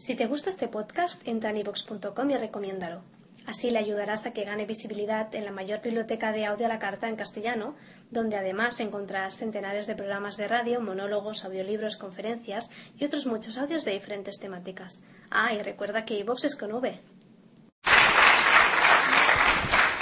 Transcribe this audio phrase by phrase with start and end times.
[0.00, 3.02] Si te gusta este podcast, entra en ivox.com y recomiéndalo.
[3.46, 6.78] Así le ayudarás a que gane visibilidad en la mayor biblioteca de audio a la
[6.78, 7.76] carta en castellano,
[8.10, 13.84] donde además encontrarás centenares de programas de radio, monólogos, audiolibros, conferencias y otros muchos audios
[13.84, 15.02] de diferentes temáticas.
[15.30, 16.98] Ah, y recuerda que iVox es con V.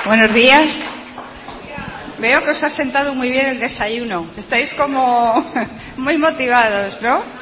[0.05, 1.07] Buenos días.
[2.21, 4.31] Veo que os ha sentado muy bien el desayuno.
[4.37, 5.45] Estáis como
[5.97, 7.38] muy motivados, ¿no?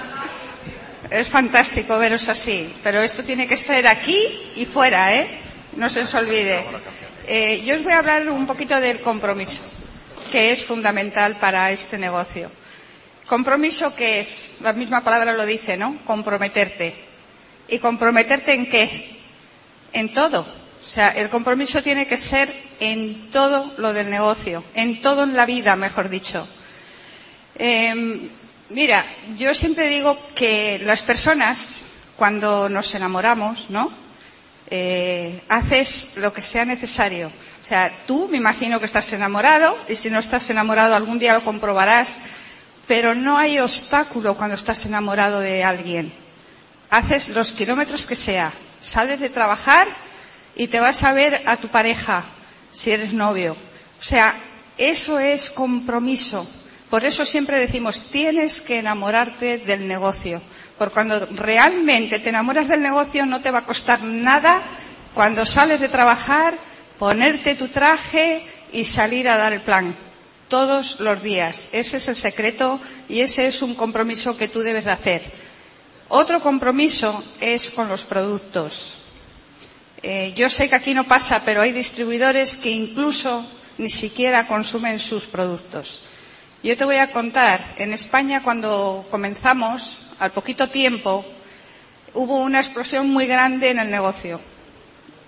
[1.10, 4.18] Es fantástico veros así, pero esto tiene que ser aquí
[4.56, 5.26] y fuera, ¿eh?
[5.76, 6.64] No se os olvide.
[7.28, 9.62] Eh, yo os voy a hablar un poquito del compromiso,
[10.32, 12.50] que es fundamental para este negocio.
[13.26, 15.96] Compromiso que es, la misma palabra lo dice, ¿no?
[16.06, 16.94] Comprometerte.
[17.68, 19.18] ¿Y comprometerte en qué?
[19.92, 20.40] En todo.
[20.40, 22.48] O sea, el compromiso tiene que ser
[22.80, 26.46] en todo lo del negocio, en todo en la vida, mejor dicho.
[27.58, 28.28] Eh,
[28.70, 29.04] mira,
[29.36, 31.84] yo siempre digo que las personas,
[32.16, 33.90] cuando nos enamoramos, ¿no?
[34.68, 37.28] Eh, haces lo que sea necesario.
[37.28, 41.34] O sea, tú me imagino que estás enamorado y si no estás enamorado algún día
[41.34, 42.18] lo comprobarás,
[42.86, 46.12] pero no hay obstáculo cuando estás enamorado de alguien.
[46.90, 49.88] Haces los kilómetros que sea, sales de trabajar
[50.54, 52.24] y te vas a ver a tu pareja
[52.70, 53.56] si eres novio.
[53.98, 54.34] O sea,
[54.78, 56.46] eso es compromiso.
[56.90, 60.40] Por eso siempre decimos, tienes que enamorarte del negocio.
[60.78, 64.60] Porque cuando realmente te enamoras del negocio no te va a costar nada
[65.14, 66.54] cuando sales de trabajar,
[66.98, 69.96] ponerte tu traje y salir a dar el plan.
[70.48, 71.68] Todos los días.
[71.72, 72.78] Ese es el secreto
[73.08, 75.22] y ese es un compromiso que tú debes de hacer.
[76.08, 78.92] Otro compromiso es con los productos.
[80.02, 83.44] Eh, yo sé que aquí no pasa, pero hay distribuidores que incluso
[83.78, 86.02] ni siquiera consumen sus productos.
[86.62, 91.24] Yo te voy a contar, en España cuando comenzamos, al poquito tiempo,
[92.14, 94.40] hubo una explosión muy grande en el negocio.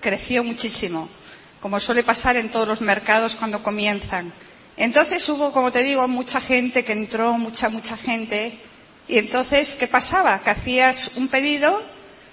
[0.01, 1.07] Creció muchísimo,
[1.61, 4.33] como suele pasar en todos los mercados cuando comienzan.
[4.75, 8.57] Entonces hubo, como te digo, mucha gente que entró, mucha, mucha gente.
[9.07, 10.39] Y entonces, ¿qué pasaba?
[10.39, 11.79] Que hacías un pedido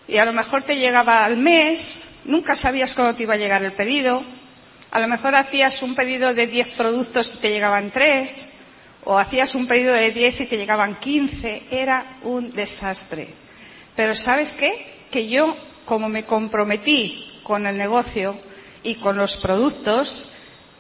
[0.09, 3.63] y a lo mejor te llegaba al mes, nunca sabías cuándo te iba a llegar
[3.63, 4.23] el pedido.
[4.91, 8.56] A lo mejor hacías un pedido de 10 productos y te llegaban 3
[9.07, 13.29] o hacías un pedido de 10 y te llegaban 15, era un desastre.
[13.95, 14.73] Pero ¿sabes qué?
[15.13, 18.37] Que yo, como me comprometí con el negocio
[18.83, 20.31] y con los productos,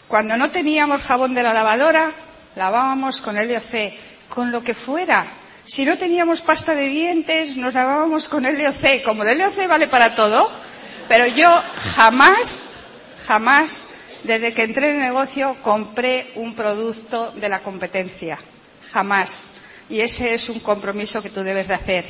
[0.09, 2.10] cuando no teníamos jabón de la lavadora,
[2.56, 3.92] lavábamos con LOC,
[4.28, 5.25] con lo que fuera.
[5.64, 9.04] Si no teníamos pasta de dientes, nos lavábamos con LOC.
[9.04, 10.50] Como el LOC vale para todo,
[11.08, 11.48] pero yo
[11.94, 12.70] jamás,
[13.25, 13.84] jamás
[14.25, 18.38] desde que entré en el negocio compré un producto de la competencia.
[18.93, 19.50] Jamás.
[19.88, 22.04] Y ese es un compromiso que tú debes de hacer.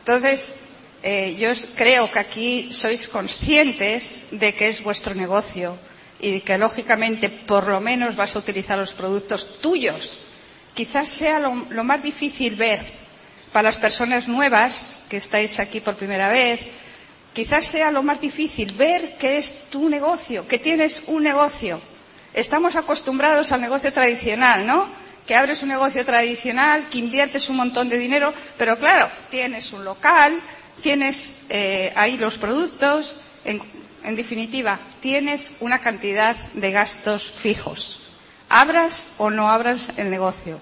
[0.00, 0.56] Entonces,
[1.02, 5.76] eh, yo creo que aquí sois conscientes de que es vuestro negocio
[6.20, 10.18] y que lógicamente por lo menos vas a utilizar los productos tuyos.
[10.74, 12.80] Quizás sea lo más difícil ver
[13.52, 16.60] para las personas nuevas que estáis aquí por primera vez,
[17.32, 21.80] Quizás sea lo más difícil ver que es tu negocio, que tienes un negocio.
[22.34, 24.86] Estamos acostumbrados al negocio tradicional, ¿no?
[25.26, 29.84] Que abres un negocio tradicional, que inviertes un montón de dinero, pero claro, tienes un
[29.84, 30.32] local,
[30.82, 33.60] tienes eh, ahí los productos, en,
[34.02, 38.12] en definitiva, tienes una cantidad de gastos fijos.
[38.48, 40.58] Abras o no abras el negocio.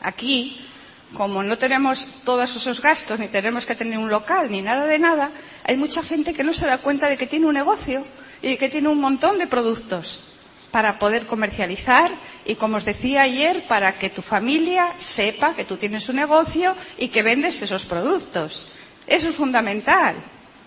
[0.00, 0.66] Aquí
[1.14, 4.98] como no tenemos todos esos gastos, ni tenemos que tener un local, ni nada de
[4.98, 5.30] nada,
[5.64, 8.04] hay mucha gente que no se da cuenta de que tiene un negocio
[8.42, 10.20] y que tiene un montón de productos
[10.70, 12.10] para poder comercializar
[12.44, 16.74] y, como os decía ayer, para que tu familia sepa que tú tienes un negocio
[16.98, 18.66] y que vendes esos productos.
[19.06, 20.16] Eso es fundamental.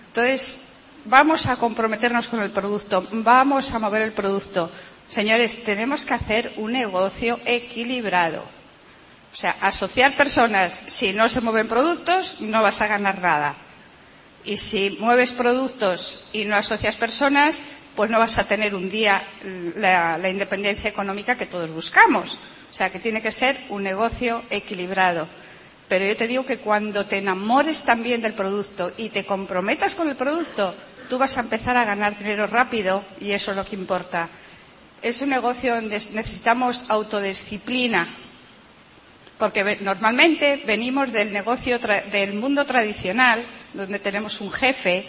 [0.08, 0.64] Entonces,
[1.06, 4.72] vamos a comprometernos con el producto, vamos a mover el producto.
[5.10, 8.57] Señores, tenemos que hacer un negocio equilibrado
[9.38, 13.54] o sea, asociar personas, si no se mueven productos, no vas a ganar nada.
[14.44, 17.62] Y si mueves productos y no asocias personas,
[17.96, 19.22] pues no vas a tener un día
[19.76, 22.40] la, independencia económica que todos buscamos.
[22.72, 25.28] O sea, que tiene que ser un negocio equilibrado.
[25.88, 30.10] Pero yo te digo que cuando te enamores también del producto y te comprometas con
[30.10, 30.74] el producto,
[31.12, 34.30] tú vas a empezar a ganar dinero rápido y eso es lo que importa.
[35.04, 38.08] Es un negocio donde necesitamos autodisciplina,
[39.38, 41.80] porque normalmente venimos del negocio,
[42.12, 43.44] del mundo tradicional,
[43.74, 45.06] donde tenemos un jefe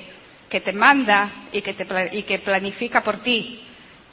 [0.49, 1.87] que te manda y que, te,
[2.17, 3.63] y que planifica por ti.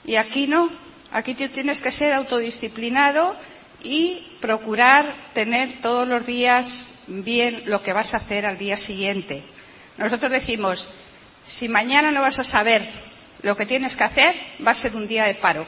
[0.06, 0.70] Y aquí no,
[1.12, 3.36] aquí tienes que ser autodisciplinado
[3.84, 9.44] y procurar tener todos los días bien lo que vas a hacer al día siguiente.
[9.98, 10.90] Nosotros decimos,
[11.44, 12.82] si mañana no vas a saber
[13.44, 14.34] lo que tienes que hacer,
[14.66, 15.66] va a ser un día de paro.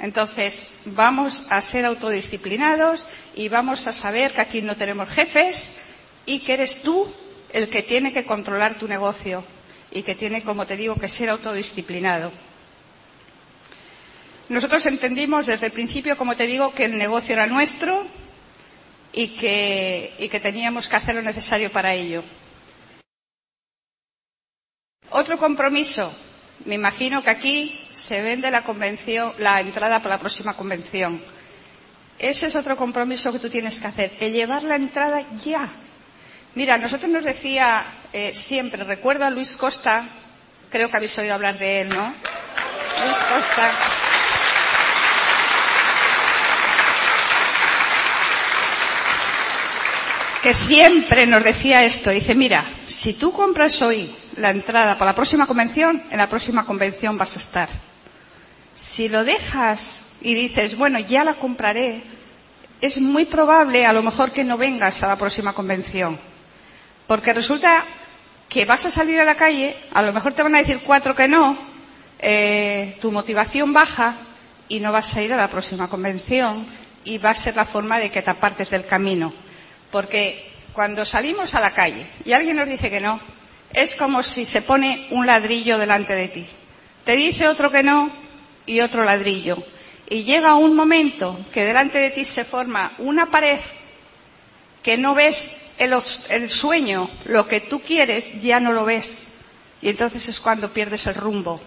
[0.00, 5.76] Entonces, vamos a ser autodisciplinados y vamos a saber que aquí no tenemos jefes
[6.24, 7.06] y que eres tú
[7.52, 9.44] el que tiene que controlar tu negocio
[9.92, 12.32] y que tiene, como te digo, que ser autodisciplinado.
[14.48, 18.02] Nosotros entendimos desde el principio, como te digo, que el negocio era nuestro
[19.12, 22.24] y que, y que teníamos que hacer lo necesario para ello.
[25.10, 26.10] Otro compromiso.
[26.66, 31.20] Me imagino que aquí se vende la convención, la entrada para la próxima convención.
[32.18, 35.66] Ese es otro compromiso que tú tienes que hacer, el llevar la entrada ya.
[36.54, 40.04] Mira, nosotros nos decía eh, siempre, recuerdo a Luis Costa,
[40.70, 42.12] creo que habéis oído hablar de él, ¿no?
[43.04, 43.70] Luis Costa.
[50.42, 55.14] Que siempre nos decía esto, dice, mira, si tú compras hoy la entrada para la
[55.14, 57.68] próxima convención, en la próxima convención vas a estar.
[58.74, 62.02] Si lo dejas y dices, bueno, ya la compraré,
[62.80, 66.18] es muy probable a lo mejor que no vengas a la próxima convención.
[67.06, 67.84] Porque resulta
[68.48, 71.14] que vas a salir a la calle, a lo mejor te van a decir cuatro
[71.14, 71.56] que no,
[72.18, 74.14] eh, tu motivación baja
[74.68, 76.64] y no vas a ir a la próxima convención
[77.04, 79.32] y va a ser la forma de que te apartes del camino.
[79.90, 83.20] Porque cuando salimos a la calle y alguien nos dice que no,
[83.72, 86.46] es como si se pone un ladrillo delante de ti.
[87.04, 88.10] Te dice otro que no
[88.66, 89.62] y otro ladrillo.
[90.08, 93.58] Y llega un momento que delante de ti se forma una pared
[94.82, 99.32] que no ves el, sueño, lo que tú quieres, ya no lo ves.
[99.82, 101.60] Y entonces es cuando pierdes el rumbo.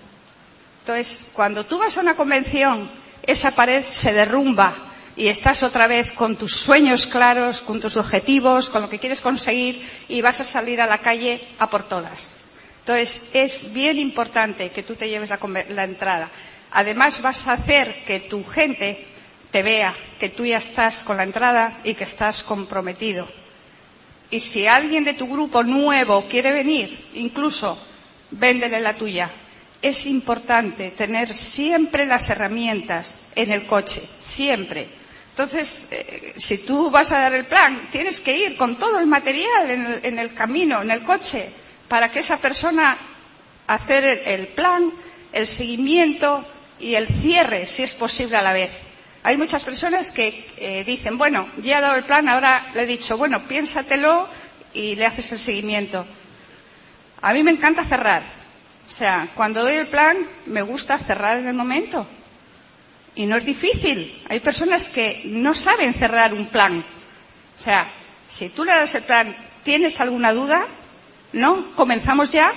[0.81, 2.89] Entonces, cuando tú vas a una convención,
[3.25, 4.75] esa pared se derrumba
[5.15, 9.21] y estás otra vez con tus sueños claros, con tus objetivos, con lo que quieres
[9.21, 12.45] conseguir y vas a salir a la calle a por todas.
[12.79, 16.29] Entonces, es bien importante que tú te lleves la, entrada.
[16.71, 19.05] Además, vas a hacer que tu gente
[19.51, 23.27] te vea que tú ya estás con la entrada y que estás comprometido.
[24.31, 27.77] Y si alguien de tu grupo nuevo quiere venir, incluso
[28.31, 29.29] véndele la tuya.
[29.81, 35.02] Es importante tener siempre las herramientas en el coche, siempre
[35.35, 39.07] entonces, eh, si tú vas a dar el plan, tienes que ir con todo el
[39.07, 41.49] material en el, en el camino, en el coche,
[41.87, 42.95] para que esa persona
[43.65, 44.91] hacer el, plan,
[45.31, 46.45] el seguimiento
[46.79, 48.69] y el cierre, si es posible a la vez.
[49.23, 50.27] Hay muchas personas que
[50.57, 54.27] eh, dicen, bueno, ya he dado el plan, ahora le he dicho, bueno, piénsatelo
[54.75, 56.05] y le haces el seguimiento.
[57.23, 58.21] A mí me encanta cerrar.
[58.87, 60.15] O sea, cuando doy el plan,
[60.45, 62.05] me gusta cerrar en el momento.
[63.15, 64.23] Y no es difícil.
[64.29, 66.83] Hay personas que no saben cerrar un plan.
[67.57, 67.85] O sea,
[68.27, 70.65] si tú le das el plan, ¿tienes alguna duda?
[71.33, 71.73] ¿No?
[71.75, 72.51] ¿Comenzamos ya?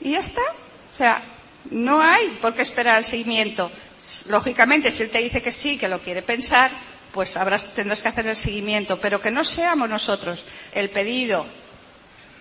[0.00, 0.42] Y ya está.
[0.92, 1.20] O sea,
[1.70, 3.70] no hay por qué esperar el seguimiento.
[4.28, 6.70] Lógicamente, si él te dice que sí, que lo quiere pensar,
[7.12, 8.98] pues habrás, tendrás que hacer el seguimiento.
[9.00, 11.44] Pero que no seamos nosotros el pedido.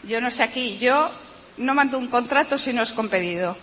[0.04, 1.12] Yo no sé aquí, yo
[1.58, 3.58] no mando un contrato si no es con pedido.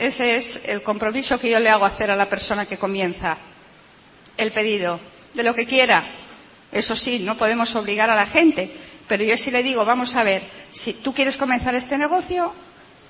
[0.00, 3.36] Ese es el compromiso que yo le hago hacer a la persona que comienza.
[4.38, 4.98] El pedido,
[5.34, 6.02] de lo que quiera.
[6.72, 8.70] Eso sí, no podemos obligar a la gente,
[9.06, 12.50] pero yo sí le digo, vamos a ver, si tú quieres comenzar este negocio,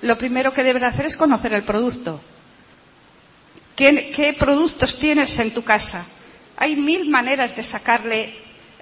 [0.01, 2.19] lo primero que debes hacer es conocer el producto.
[3.77, 6.05] ¿Qué, productos tienes en tu casa?
[6.57, 8.33] Hay mil maneras de sacarle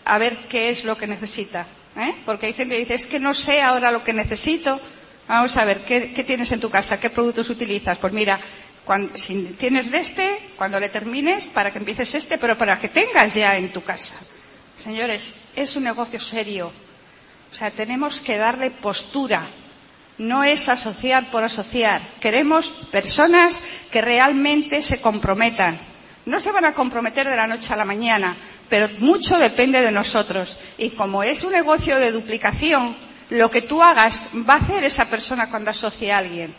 [0.03, 1.67] a ver qué es lo que necesita.
[1.95, 2.15] ¿eh?
[2.25, 4.81] Porque hay gente que dice, es que no sé ahora lo que necesito,
[5.29, 6.99] Vamos a ver, ¿qué, ¿qué, tienes en tu casa?
[6.99, 7.99] ¿Qué productos utilizas?
[7.99, 8.39] Pues mira,
[8.83, 12.89] cuando, si tienes de este, cuando le termines, para que empieces este, pero para que
[12.89, 14.15] tengas ya en tu casa.
[14.83, 16.71] Señores, es un negocio serio.
[17.51, 19.43] O sea, tenemos que darle postura.
[20.17, 22.01] No es asociar por asociar.
[22.19, 25.77] Queremos personas que realmente se comprometan.
[26.25, 28.35] No se van a comprometer de la noche a la mañana,
[28.67, 30.57] pero mucho depende de nosotros.
[30.79, 32.95] Y como es un negocio de duplicación,
[33.29, 36.53] lo que tú hagas va a hacer esa persona cuando asocie a alguien.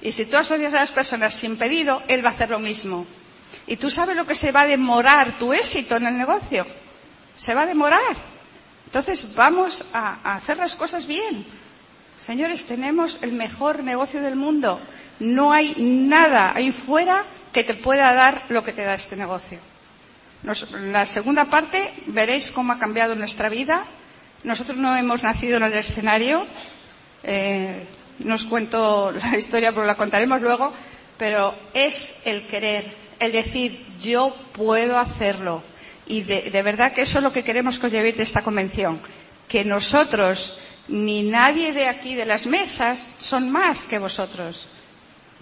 [0.00, 3.06] Y si tú asocias a las personas sin pedido, él va a hacer lo mismo.
[3.66, 6.66] Y tú sabes lo que se va a demorar tu éxito en el negocio.
[7.36, 8.16] Se va a demorar.
[8.86, 11.46] Entonces vamos a, hacer las cosas bien.
[12.20, 14.80] Señores, tenemos el mejor negocio del mundo.
[15.20, 19.58] No hay nada ahí fuera que te pueda dar lo que te da este negocio.
[20.42, 23.84] Nos, la segunda parte veréis cómo ha cambiado nuestra vida
[24.44, 26.44] nosotros no hemos nacido en el escenario.
[27.22, 27.86] Eh,
[28.20, 30.72] no os cuento la historia, pero la contaremos luego.
[31.18, 32.84] Pero es el querer,
[33.20, 35.62] el decir, yo puedo hacerlo.
[36.06, 39.00] Y de, verdad que eso es lo que queremos que de esta convención.
[39.48, 40.58] Que nosotros
[40.88, 44.66] ni nadie de aquí de las mesas son más que vosotros.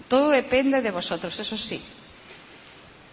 [0.07, 1.81] Todo depende de vosotros, eso sí.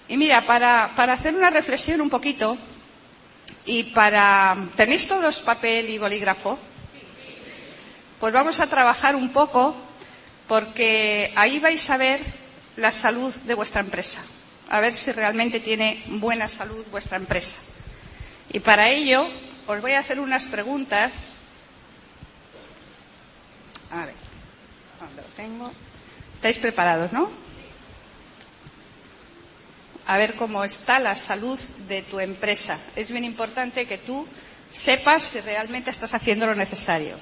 [0.08, 2.56] Y mira, para hacer una reflexión un poquito,
[3.66, 4.56] y para...
[4.76, 6.58] ¿Tenéis todos papel y bolígrafo?
[8.18, 9.76] Pues vamos a trabajar un poco
[10.48, 12.20] porque ahí vais a ver
[12.76, 14.20] la salud de vuestra empresa,
[14.70, 17.56] a ver si realmente tiene buena salud vuestra empresa.
[18.50, 19.26] Y para ello
[19.66, 21.12] os voy a hacer unas preguntas.
[23.90, 24.14] A ver,
[24.98, 25.70] ¿dónde lo tengo?
[26.36, 27.47] ¿Estáis preparados, no?
[30.08, 32.78] A ver cómo está la salud de tu empresa.
[32.96, 34.26] Es bien importante que tú
[34.72, 37.14] sepas si realmente estás haciendo lo necesario.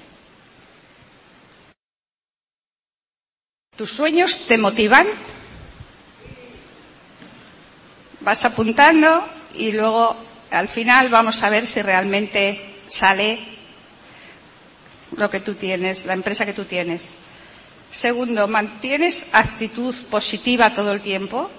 [3.75, 5.05] ¿Tus sueños te motivan?
[8.21, 9.21] Vas apuntando
[9.55, 10.15] y luego
[10.51, 13.37] al final vamos a ver si realmente sale
[15.17, 17.17] lo que tú tienes, la empresa que tú tienes.
[17.91, 21.51] Segundo, ¿mantienes actitud positiva todo el tiempo?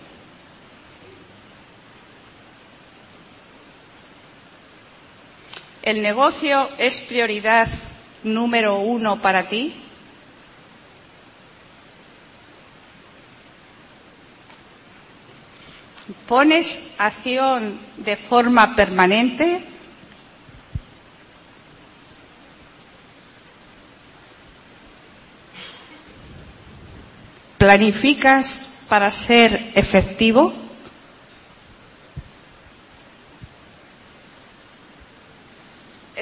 [5.89, 7.67] ¿El negocio es prioridad
[8.23, 9.75] número uno para ti?
[16.27, 19.63] ¿Pones acción de forma permanente?
[27.57, 30.68] ¿Planificas para ser efectivo?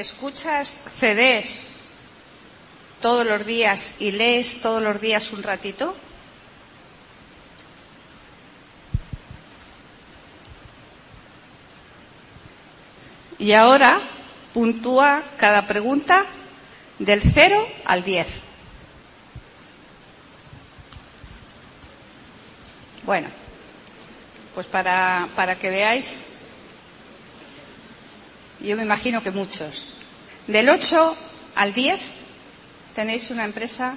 [0.07, 1.81] ¿Escuchas CDs
[3.01, 5.97] todos los días y lees todos los días un ratito?
[13.41, 14.01] Y ahora
[14.55, 16.25] puntúa cada pregunta
[17.01, 18.27] del 0 al 10.
[23.03, 23.27] Bueno,
[24.55, 26.43] pues para, para que veáis,
[28.61, 29.96] yo me imagino que muchos.
[30.47, 31.17] Del 8
[31.57, 32.00] al 10
[32.95, 33.97] tenéis una empresa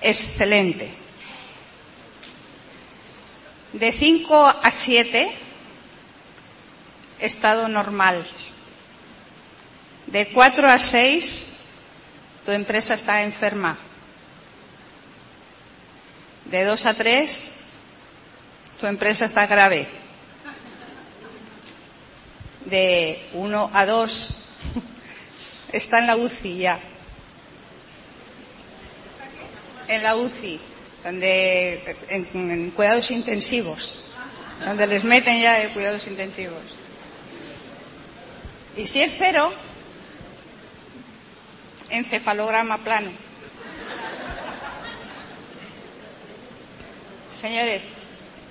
[0.00, 0.90] excelente.
[3.72, 5.30] De 5 a 7,
[7.20, 8.26] estado normal.
[10.08, 11.46] De 4 a 6,
[12.44, 13.78] tu empresa está enferma.
[16.46, 17.60] De 2 a 3,
[18.80, 19.86] tu empresa está grave.
[22.66, 24.43] De 1 a 2,
[25.76, 26.80] está en la UCI ya.
[29.88, 30.60] En la UCI,
[31.02, 34.06] donde, en, en cuidados intensivos,
[34.64, 36.62] donde les meten ya de cuidados intensivos.
[38.76, 39.52] Y si es cero,
[41.90, 43.10] encefalograma plano.
[47.40, 47.90] Señores,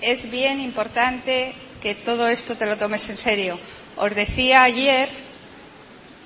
[0.02, 3.58] es bien importante que todo esto te lo tomes en serio.
[3.96, 5.10] Os decía ayer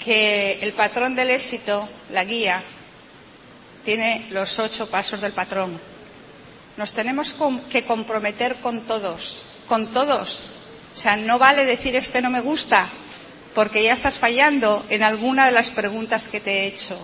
[0.03, 2.61] que el patrón del éxito, la guía,
[3.83, 5.79] tiene los ocho pasos del patrón.
[6.77, 7.35] Nos tenemos
[7.71, 10.39] que comprometer con todos, con todos.
[10.93, 12.87] O sea, no vale decir este no me gusta,
[13.55, 16.97] porque ya estás fallando en alguna de las preguntas que te he hecho.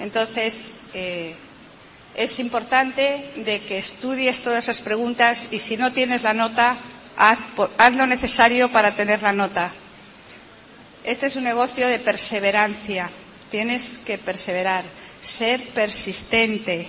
[0.00, 1.34] Entonces, eh,
[2.14, 6.76] es importante de que estudies todas esas preguntas y si no tienes la nota,
[7.16, 7.38] haz,
[7.78, 9.70] haz lo necesario para tener la nota.
[11.04, 13.10] Este es un negocio de perseverancia.
[13.50, 14.84] Tienes que perseverar,
[15.20, 16.86] ser persistente.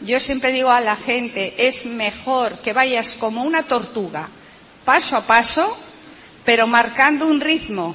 [0.00, 4.28] Yo siempre digo a la gente, es mejor que vayas como una tortuga,
[4.84, 5.76] paso a paso,
[6.44, 7.94] pero marcando un ritmo,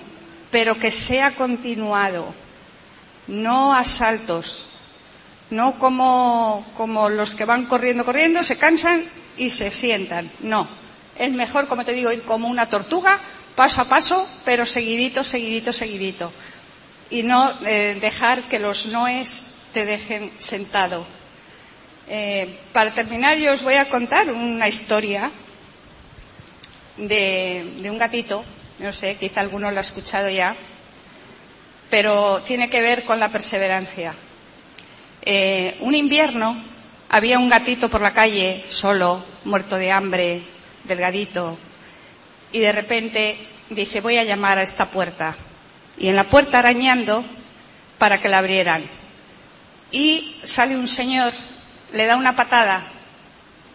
[0.52, 2.34] pero que sea continuado,
[3.28, 4.68] no a saltos,
[5.50, 9.04] no como, como los que van corriendo, corriendo, se cansan
[9.38, 10.30] y se sientan.
[10.42, 10.68] No,
[11.18, 13.20] es mejor, como te digo, ir como una tortuga,
[13.58, 16.32] paso a paso, pero seguidito, seguidito, seguidito.
[17.10, 21.04] Y no eh, dejar que los noes te dejen sentado.
[22.08, 25.32] Eh, para terminar, yo os voy a contar una historia
[26.98, 28.46] de, un gatito,
[28.78, 30.56] no sé, quizá alguno lo ha escuchado ya,
[31.90, 34.14] pero tiene que ver con la perseverancia.
[35.26, 36.56] Eh, un invierno
[37.10, 40.42] había un gatito por la calle, solo, muerto de hambre,
[40.84, 41.58] delgadito,
[42.52, 43.38] y de repente
[43.70, 45.36] dice, voy a llamar a esta puerta.
[45.98, 47.24] Y en la puerta arañando
[47.98, 48.84] para que la abrieran.
[49.92, 51.34] Y sale un señor,
[51.94, 52.82] le da una patada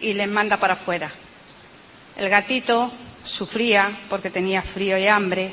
[0.01, 1.11] y le manda para afuera.
[2.17, 2.93] El gatito
[3.25, 5.53] sufría porque tenía frío y hambre,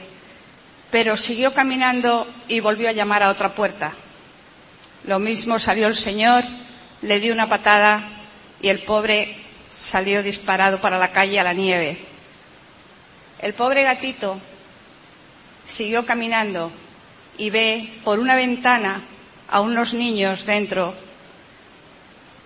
[0.91, 3.91] pero siguió caminando y volvió a llamar a otra puerta.
[5.05, 6.43] Lo mismo salió el señor,
[7.01, 8.01] le dio una patada
[8.61, 9.33] y el pobre
[9.71, 12.08] salió disparado para la calle a la nieve.
[13.41, 14.37] El pobre gatito
[15.65, 16.71] siguió caminando
[17.37, 19.01] y ve por una ventana
[19.49, 20.93] a unos niños dentro,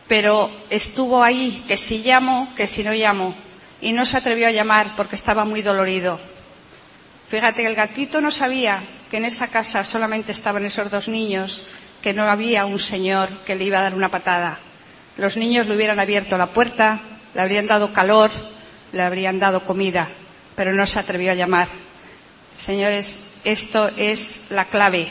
[0.08, 3.34] pero estuvo ahí, que si llamo, que si no llamo,
[3.82, 6.20] y no se atrevió a llamar porque estaba muy dolorido.
[7.28, 11.64] Fíjate, el gatito no sabía que en esa casa solamente estaban esos dos niños,
[12.04, 14.60] que no había un señor que le iba a dar una patada.
[15.18, 17.00] Los niños le hubieran abierto la puerta,
[17.34, 18.30] le habrían dado calor,
[18.92, 20.08] le habrían dado comida,
[20.56, 21.68] pero no se atrevió a llamar.
[22.54, 25.08] Señores, esto es la clave,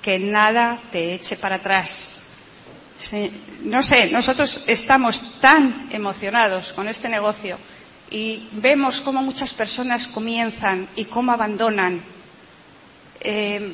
[0.00, 2.18] que nada te eche para atrás.
[3.62, 7.58] No sé, nosotros estamos tan emocionados con este negocio
[8.10, 12.00] y vemos cómo muchas personas comienzan y cómo abandonan.
[13.20, 13.72] Eh,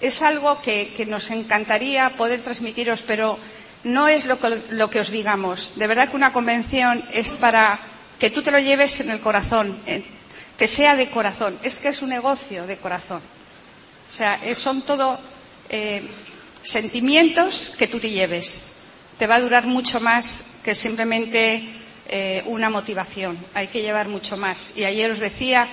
[0.00, 3.38] es algo que, nos encantaría poder transmitiros, pero
[3.84, 5.72] no es lo que, lo que, os digamos.
[5.76, 7.78] De verdad que una convención es para
[8.18, 9.78] que tú te lo lleves en el corazón,
[10.58, 11.58] que sea de corazón.
[11.62, 13.22] Es que es un negocio de corazón.
[14.10, 15.18] O sea, son todo
[15.68, 16.02] eh,
[16.62, 18.72] sentimientos que tú te lleves.
[19.18, 21.62] Te va a durar mucho más que simplemente
[22.08, 23.38] eh, una motivación.
[23.54, 24.72] Hay que llevar mucho más.
[24.76, 25.66] Y ayer os decía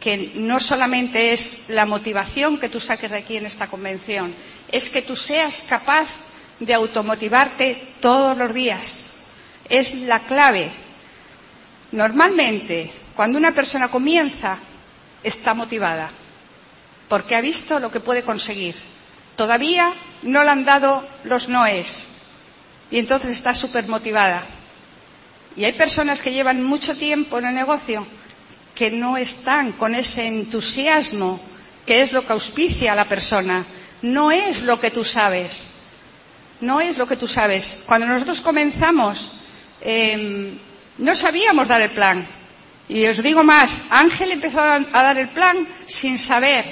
[0.00, 4.32] que no solamente es la motivación que tú saques de aquí en esta convención,
[4.70, 6.08] es que tú seas capaz
[6.60, 9.12] de automotivarte todos los días.
[9.68, 10.70] Es la clave
[11.92, 14.58] Normalmente, cuando una persona comienza,
[15.22, 16.10] está motivada,
[17.08, 18.74] porque ha visto lo que puede conseguir.
[19.36, 19.90] Todavía
[20.22, 22.04] no le han dado los noes,
[22.90, 24.42] y entonces está súper motivada.
[25.56, 28.06] Y hay personas que llevan mucho tiempo en el negocio
[28.74, 31.40] que no están con ese entusiasmo
[31.86, 33.64] que es lo que auspicia a la persona.
[34.02, 35.77] No es lo que tú sabes.
[36.60, 37.84] No es lo que tú sabes.
[37.86, 39.30] Cuando nosotros comenzamos,
[39.80, 40.58] eh,
[40.98, 42.26] no sabíamos dar el plan.
[42.88, 46.64] Y os digo más, Ángel empezó a dar el plan sin saber.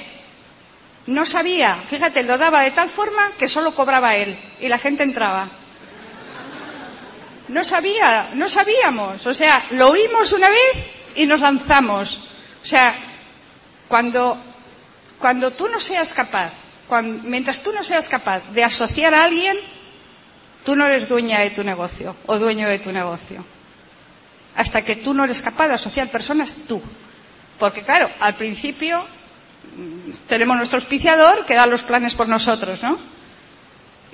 [1.07, 5.05] No sabía, fíjate, lo daba de tal forma que solo cobraba él y la gente
[5.05, 5.46] entraba.
[7.49, 9.25] No sabía, no sabíamos.
[9.27, 12.18] O sea, lo oímos una vez y nos lanzamos.
[12.61, 12.92] O sea,
[13.87, 14.37] cuando,
[15.20, 16.51] cuando tú no seas capaz,
[17.22, 19.57] mientras tú no seas capaz de asociar a alguien,
[20.66, 23.42] tú no eres dueña de tu negocio o dueño de tu negocio
[24.57, 26.83] hasta que tú no eres capaz de asociar personas tú.
[27.59, 32.98] Porque claro, al principio mm, tenemos nuestro auspiciador que da los planes por nosotros, ¿no?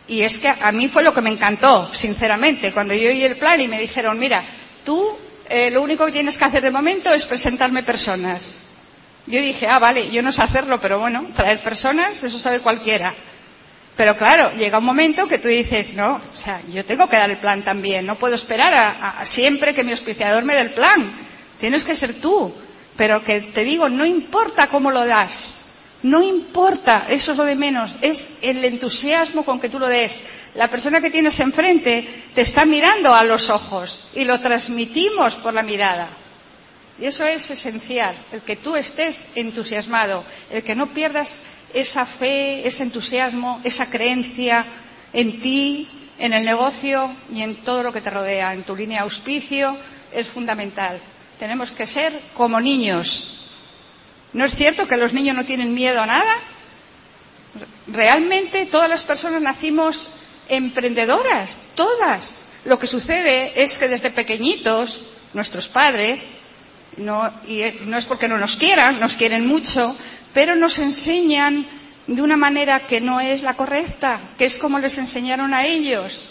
[0.08, 3.36] Y es que a mí fue lo que me encantó, sinceramente, cuando yo oí el
[3.36, 4.42] plan y me dijeron, mira,
[4.84, 5.16] tú
[5.48, 8.56] eh, lo único que tienes que hacer de momento es presentarme personas.
[9.26, 13.14] Yo dije, ah, vale, yo no sé hacerlo, pero bueno, traer personas, eso sabe cualquiera.
[13.96, 17.30] Pero claro, llega un momento que tú dices, no, o sea, yo tengo que dar
[17.30, 21.12] el plan también, no puedo esperar a, siempre que mi auspiciador me dé el plan.
[21.60, 22.52] Tienes que ser tú.
[22.96, 25.62] Pero que te digo, no importa cómo lo das,
[26.02, 30.20] no importa, eso es lo de menos, es el entusiasmo con que tú lo des.
[30.56, 35.54] La persona que tienes enfrente te está mirando a los ojos y lo transmitimos por
[35.54, 36.06] la mirada.
[37.00, 41.36] Y eso es esencial, el que tú estés entusiasmado, el que no pierdas
[41.74, 44.64] esa fe, ese entusiasmo, esa creencia
[45.12, 48.98] en ti, en el negocio y en todo lo que te rodea, en tu línea
[48.98, 49.76] de auspicio,
[50.12, 50.98] es fundamental.
[51.38, 53.50] Tenemos que ser como niños.
[54.32, 56.34] ¿No es cierto que los niños no tienen miedo a nada?
[57.88, 60.08] Realmente todas las personas nacimos
[60.48, 62.44] emprendedoras, todas.
[62.64, 65.02] Lo que sucede es que desde pequeñitos
[65.34, 66.22] nuestros padres,
[66.96, 69.94] no, y no es porque no nos quieran, nos quieren mucho,
[70.34, 71.64] pero nos enseñan
[72.06, 76.30] de una manera que no es la correcta, que es como les enseñaron a ellos.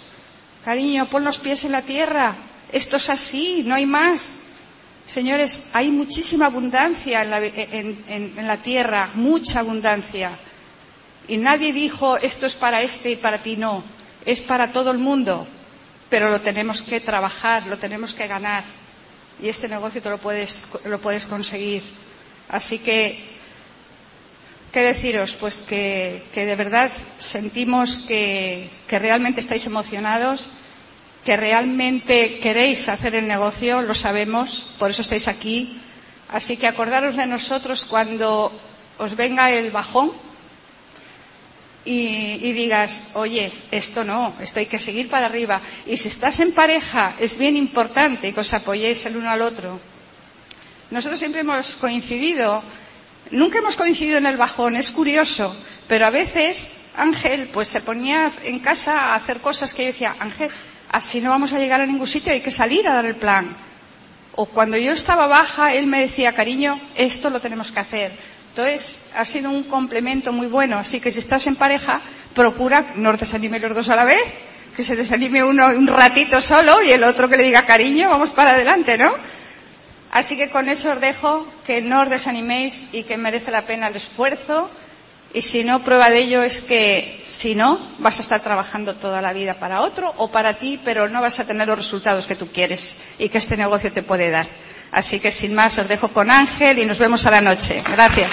[0.65, 2.33] Cariño, pon los pies en la tierra,
[2.71, 4.39] esto es así, no hay más.
[5.05, 10.31] Señores, hay muchísima abundancia en la, en, la tierra, mucha abundancia.
[11.27, 13.83] Y nadie dijo esto es para este y para ti, no,
[14.25, 15.47] es para todo el mundo.
[16.09, 18.63] Pero lo tenemos que trabajar, lo tenemos que ganar.
[19.41, 21.81] Y este negocio te lo puedes, lo puedes conseguir.
[22.49, 23.17] Así que
[24.71, 25.36] ¿Qué deciros?
[25.36, 30.47] Pues que, de verdad sentimos que, que, realmente estáis emocionados,
[31.25, 35.77] que realmente queréis hacer el negocio, lo sabemos, por eso estáis aquí.
[36.29, 38.49] Así que acordaros de nosotros cuando
[38.97, 40.10] os venga el bajón
[41.84, 45.60] y, y digas, oye, esto no, esto hay que seguir para arriba.
[45.86, 49.81] Y si estás en pareja, es bien importante que os apoyéis el uno al otro.
[50.91, 52.63] Nosotros siempre hemos coincidido
[53.29, 55.55] Nunca hemos coincidido en el bajón, es curioso,
[55.91, 60.15] Pero a veces Ángel pues se ponía en casa a hacer cosas que yo decía,
[60.19, 60.49] Ángel,
[60.89, 63.53] así no vamos a llegar a ningún sitio, hay que salir a dar el plan.
[64.36, 68.13] O cuando yo estaba baja, él me decía, cariño, esto lo tenemos que hacer.
[68.51, 70.77] Entonces, ha sido un complemento muy bueno.
[70.77, 71.99] Así que si estás en pareja,
[72.34, 74.23] procura no desanime los dos a la vez,
[74.73, 78.31] que se desanime uno un ratito solo y el otro que le diga cariño, vamos
[78.31, 79.12] para adelante, ¿no?
[80.12, 83.88] Así que con eso os dejo que no os desaniméis y que merece la pena
[83.88, 84.69] el esfuerzo.
[85.34, 89.21] Y si no, prueba de ello es que si no, vas a estar trabajando toda
[89.21, 92.36] la vida para otro o para ti, pero no vas a tener los resultados que
[92.36, 94.47] tú quieres y que este negocio te puede dar.
[94.91, 97.82] Así que sin más, os dejo con Ángel y nos vemos a la noche.
[97.89, 98.30] Gracias.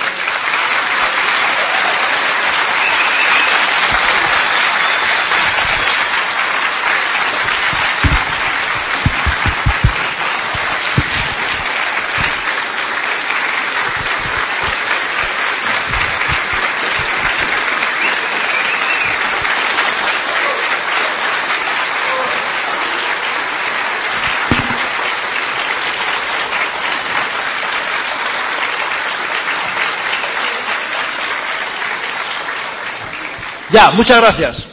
[33.71, 34.67] Ya, muchas gracias.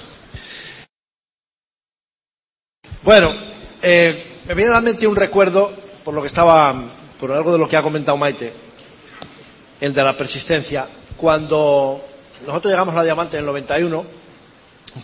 [3.04, 3.32] Bueno,
[3.82, 5.72] eh, me viene a la mente un recuerdo
[6.04, 6.74] por lo que estaba,
[7.20, 8.54] por algo de lo que ha comentado Maite,
[9.82, 10.88] el de la persistencia.
[11.18, 12.02] Cuando
[12.48, 14.06] nosotros llegamos a la Diamante en el 91,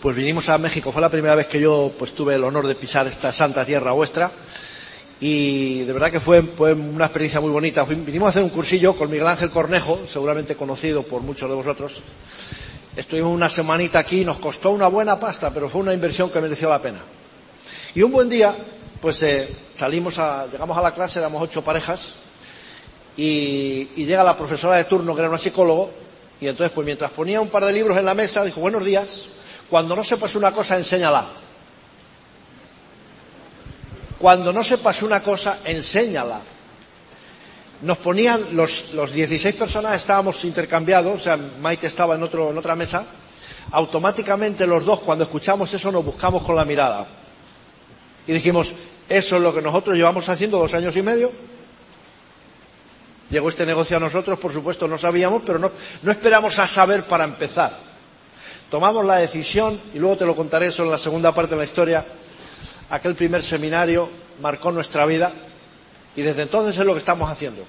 [0.00, 0.90] pues vinimos a México.
[0.90, 3.92] Fue la primera vez que yo pues tuve el honor de pisar esta santa tierra
[3.92, 4.30] vuestra
[5.20, 7.84] y de verdad que fue, fue, una experiencia muy bonita.
[7.84, 12.02] Vinimos a hacer un cursillo con Miguel Ángel Cornejo, seguramente conocido por muchos de vosotros,
[12.94, 16.68] Estuvimos una semanita aquí, nos costó una buena pasta, pero fue una inversión que mereció
[16.68, 17.00] la pena.
[17.94, 18.54] Y un buen día,
[19.00, 22.16] pues eh, salimos a, llegamos a la clase, éramos ocho parejas,
[23.16, 25.90] y, llega la profesora de turno, que era una psicólogo,
[26.38, 29.26] y entonces, pues mientras ponía un par de libros en la mesa, dijo, buenos días,
[29.70, 31.24] cuando no sepas una cosa, enséñala.
[34.18, 36.40] Cuando no sepas una cosa, enséñala
[37.82, 42.58] nos ponían, los, los 16 personas estábamos intercambiados, o sea, Maite estaba en, otro, en
[42.58, 43.04] otra mesa,
[43.72, 47.06] automáticamente los dos, cuando escuchamos eso, nos buscamos con la mirada.
[48.26, 48.72] Y dijimos,
[49.08, 51.32] eso es lo que nosotros llevamos haciendo dos años y medio.
[53.30, 57.02] Llegó este negocio a nosotros, por supuesto, no sabíamos, pero no, no esperamos a saber
[57.02, 57.76] para empezar.
[58.70, 61.64] Tomamos la decisión, y luego te lo contaré eso en la segunda parte de la
[61.64, 62.04] historia,
[62.90, 64.08] aquel primer seminario
[64.40, 65.32] marcó nuestra vida
[66.16, 67.64] y desde entonces es lo que estamos haciendo.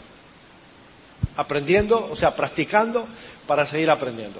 [1.36, 3.06] Aprendiendo, o sea, practicando
[3.48, 4.40] para seguir aprendiendo.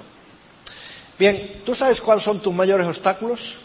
[1.18, 3.56] Bien, ¿tú sabes cuáles son tus mayores obstáculos?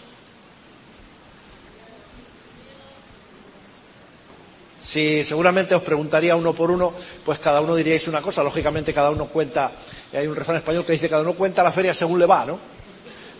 [4.81, 6.93] Si seguramente os preguntaría uno por uno,
[7.25, 8.43] pues cada uno diríais una cosa.
[8.43, 9.71] Lógicamente cada uno cuenta,
[10.13, 12.57] hay un refrán español que dice cada uno cuenta la feria según le va, ¿no?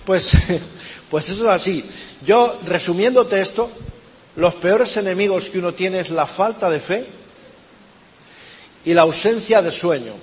[0.05, 0.31] Pues,
[1.09, 1.89] pues eso es así.
[2.25, 3.69] Yo, resumiéndote esto,
[4.39, 7.05] los peores enemigos que uno tiene es la falta de fe
[8.85, 10.13] y la ausencia de sueño.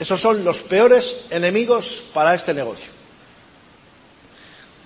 [0.00, 2.88] Esos son los peores enemigos para este negocio.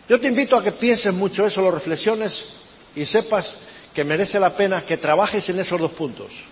[0.06, 2.56] Yo te invito a que pienses mucho eso, lo reflexiones
[2.94, 3.60] y sepas
[3.94, 6.44] que merece la pena que trabajes en esos dos puntos.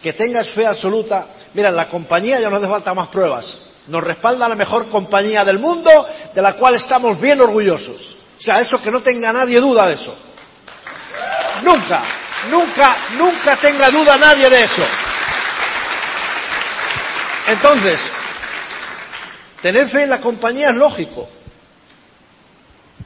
[0.00, 1.26] Que tengas fe absoluta.
[1.54, 3.70] Mira, la compañía ya no hace falta más pruebas.
[3.88, 5.90] Nos respalda la mejor compañía del mundo,
[6.32, 8.16] de la cual estamos bien orgullosos.
[8.38, 10.14] O sea, eso que no tenga nadie duda de eso.
[11.62, 12.02] Nunca,
[12.50, 14.82] nunca, nunca tenga duda nadie de eso.
[17.48, 18.00] Entonces,
[19.62, 21.28] tener fe en la compañía es lógico.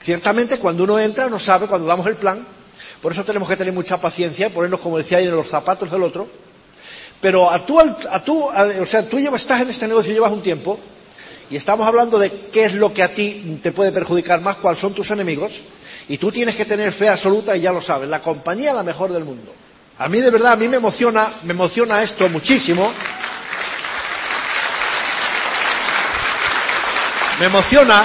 [0.01, 2.47] Ciertamente cuando uno entra no sabe, cuando damos el plan,
[3.03, 6.29] por eso tenemos que tener mucha paciencia, ponernos, como decía, en los zapatos del otro.
[7.21, 10.81] Pero a tú, a tú o sea, tú estás en este negocio, llevas un tiempo,
[11.51, 14.81] y estamos hablando de qué es lo que a ti te puede perjudicar más, cuáles
[14.81, 15.61] son tus enemigos,
[16.11, 19.13] y tú tienes que tener fe absoluta y ya lo sabes, la compañía la mejor
[19.13, 19.55] del mundo.
[19.99, 22.93] A mí de verdad, a mí me emociona, me emociona esto muchísimo.
[27.39, 28.05] Me emociona,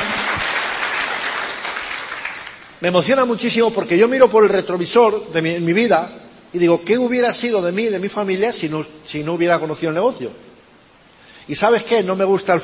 [2.82, 6.08] me emociona muchísimo porque yo miro por el retrovisor de mi, vida
[6.54, 9.96] y digo, ¿qué hubiera sido de mí, de mi familia, si no, hubiera conocido el
[9.96, 10.30] negocio?
[11.48, 12.62] Y sabes qué, no me gusta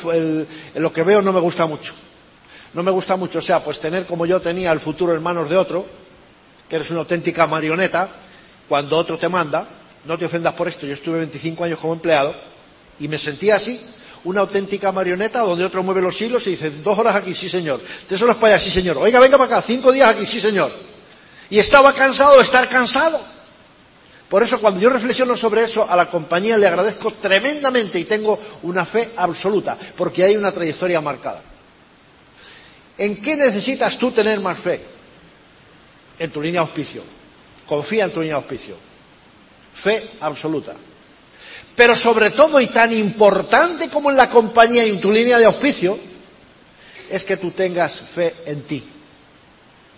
[0.76, 1.96] lo que veo, no me gusta mucho
[2.74, 5.50] no me gusta mucho, o sea, pues tener como yo tenía el futuro en manos
[5.50, 5.86] de otro,
[6.70, 8.10] que eres una auténtica marioneta,
[8.70, 9.68] cuando otro te manda,
[10.06, 12.34] no te ofendas por esto, yo estuve 25 años como empleado
[13.00, 13.80] y me sentía así,
[14.24, 17.82] una auténtica marioneta donde otro mueve los hilos y dice, dos horas aquí, sí señor,
[18.08, 20.72] tres horas para allá, sí señor, oiga, venga para acá, cinco días aquí, sí señor.
[21.50, 23.20] Y estaba cansado de estar cansado.
[24.30, 28.40] Por eso cuando yo reflexiono sobre eso, a la compañía le agradezco tremendamente y tengo
[28.64, 31.42] una fe absoluta, porque hay una trayectoria marcada.
[33.02, 34.80] ¿En qué necesitas tú tener más fe?
[36.20, 37.02] En tu línea de auspicio.
[37.66, 38.76] Confía en tu línea de auspicio.
[39.74, 40.76] Fe absoluta.
[41.76, 45.46] Pero sobre todo y tan importante como en la compañía y en tu línea de
[45.46, 45.98] auspicio,
[47.10, 48.84] es que tú tengas fe en ti.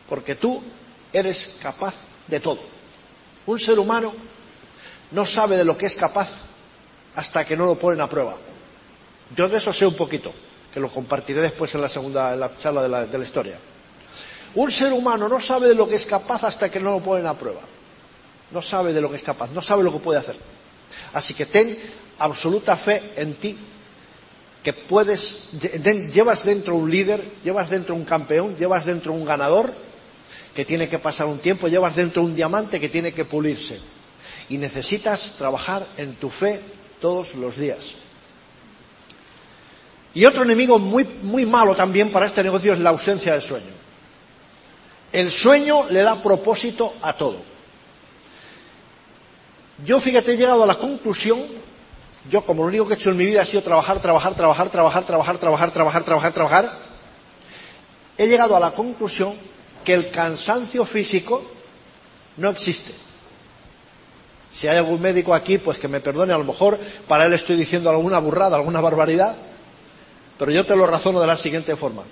[0.07, 0.63] Porque tú
[1.11, 1.95] eres capaz
[2.27, 2.61] de todo.
[3.47, 4.13] Un ser humano
[5.11, 6.29] no sabe de lo que es capaz
[7.17, 8.37] hasta que no lo ponen a prueba.
[9.35, 10.31] Yo de eso sé un poquito,
[10.73, 13.55] que lo compartiré después en la segunda en la charla de la, de la historia.
[14.55, 17.27] Un ser humano no sabe de lo que es capaz hasta que no lo ponen
[17.27, 17.61] a prueba.
[18.51, 20.35] No sabe de lo que es capaz, no sabe lo que puede hacer.
[21.13, 21.77] Así que ten
[22.19, 23.57] absoluta fe en ti,
[24.63, 25.51] que puedes,
[26.13, 29.73] llevas dentro un líder, llevas dentro un campeón, llevas dentro un ganador,
[30.55, 33.79] que tiene que pasar un tiempo, llevas dentro un diamante que tiene que pulirse.
[34.49, 36.59] Y necesitas trabajar en tu fe
[37.01, 37.95] todos los días.
[40.15, 43.71] Y otro enemigo muy, muy malo también para este negocio es la ausencia del sueño.
[45.11, 47.37] El sueño le da propósito a todo.
[49.85, 51.39] Yo, fíjate, he llegado a la conclusión,
[52.29, 54.69] yo como lo único que he hecho en mi vida ha sido trabajar, trabajar, trabajar,
[54.69, 56.71] trabajar, trabajar, trabajar, trabajar, trabajar, trabajar,
[58.17, 59.33] he llegado a la conclusión
[59.83, 61.43] que el cansancio físico
[62.37, 62.93] no existe.
[64.51, 67.55] Si hay algún médico aquí, pues que me perdone, a lo mejor para él estoy
[67.55, 69.35] diciendo alguna burrada, alguna barbaridad,
[70.43, 72.03] pero yo te lo razono de la siguiente forma.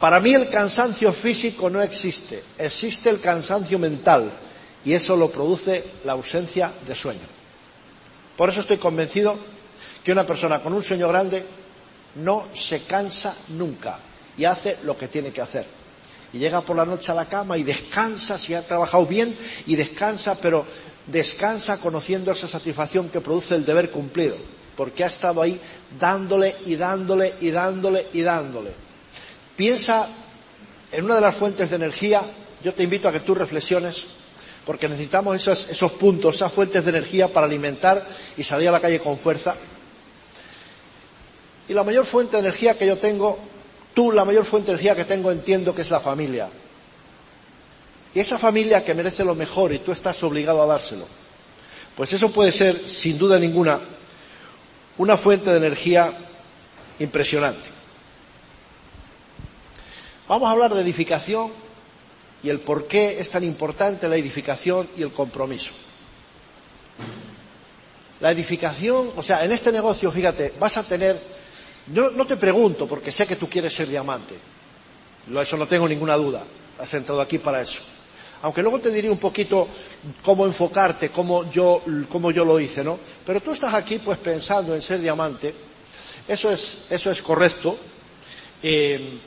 [0.00, 4.28] Para mí el cansancio físico no existe, existe el cansancio mental
[4.84, 7.20] y eso lo produce la ausencia de sueño.
[8.36, 9.38] Por eso estoy convencido
[10.02, 11.46] que una persona con un sueño grande
[12.16, 14.00] no se cansa nunca,
[14.36, 15.64] y hace lo que tiene que hacer.
[16.32, 19.76] Y llega por la noche a la cama y descansa, si ha trabajado bien, y
[19.76, 20.66] descansa, pero
[21.06, 24.34] descansa conociendo esa satisfacción que produce el deber cumplido,
[24.76, 25.60] porque ha estado ahí
[25.98, 28.72] dándole y dándole y dándole y dándole.
[29.56, 30.08] Piensa
[30.92, 32.22] en una de las fuentes de energía,
[32.62, 34.06] yo te invito a que tú reflexiones,
[34.64, 38.06] porque necesitamos esos, puntos, esas fuentes de energía para alimentar
[38.36, 39.54] y salir a la calle con fuerza.
[41.68, 43.38] Y la mayor fuente de energía que yo tengo
[43.94, 46.48] Tú, la mayor fuente de energía que tengo, entiendo que es la familia.
[48.12, 51.06] Y esa familia que merece lo mejor y tú estás obligado a dárselo.
[51.96, 53.80] Pues eso puede ser, sin duda ninguna,
[54.98, 56.12] una fuente de energía
[56.98, 57.68] impresionante.
[60.28, 61.50] Vamos a hablar de edificación
[62.42, 65.72] y el por qué es tan importante la edificación y el compromiso.
[68.20, 71.20] La edificación, o sea, en este negocio, fíjate, vas a tener
[71.86, 74.34] no, no te pregunto, porque sé que tú quieres ser diamante.
[75.40, 76.42] Eso no tengo ninguna duda.
[76.78, 77.82] Has entrado aquí para eso.
[78.44, 79.66] Aunque luego te diré un poquito
[80.22, 81.80] cómo enfocarte, cómo yo,
[82.10, 82.98] cómo yo lo hice, ¿no?
[83.24, 85.54] Pero tú estás aquí pues pensando en ser diamante.
[86.28, 87.78] Eso es, eso es correcto.
[88.62, 89.18] Eh,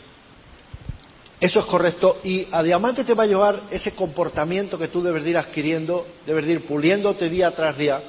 [1.41, 2.19] eso es correcto.
[2.25, 6.45] Y a diamante te va a llevar ese comportamiento que tú debes ir adquiriendo, debes
[6.45, 8.03] ir puliéndote día tras día.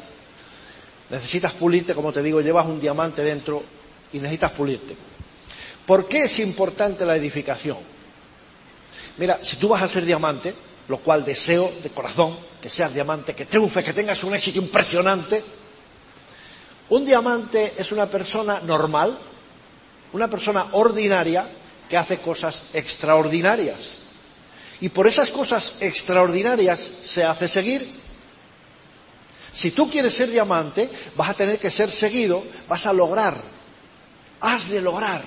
[1.08, 3.62] Necesitas pulirte, como te digo, llevas un diamante dentro
[4.12, 4.94] y necesitas pulirte.
[5.86, 7.78] ¿Por qué es importante la edificación?
[9.16, 13.34] Mira, si tú vas a ser diamante, lo cual deseo de corazón que seas diamante,
[13.34, 15.44] que triunfes, que tengas un éxito impresionante,
[16.88, 19.16] un diamante es una persona normal,
[20.12, 21.46] una persona ordinaria
[21.88, 23.98] que hace cosas extraordinarias.
[24.80, 27.86] Y por esas cosas extraordinarias se hace seguir.
[29.52, 33.36] Si tú quieres ser diamante, vas a tener que ser seguido, vas a lograr
[34.40, 35.22] has de lograr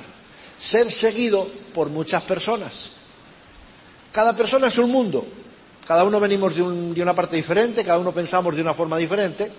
[0.60, 2.92] ser seguido por muchas personas.
[4.12, 5.26] Cada persona es un mundo.
[5.86, 9.52] Cada uno venimos de, una parte diferente, cada uno pensamos de una forma diferente.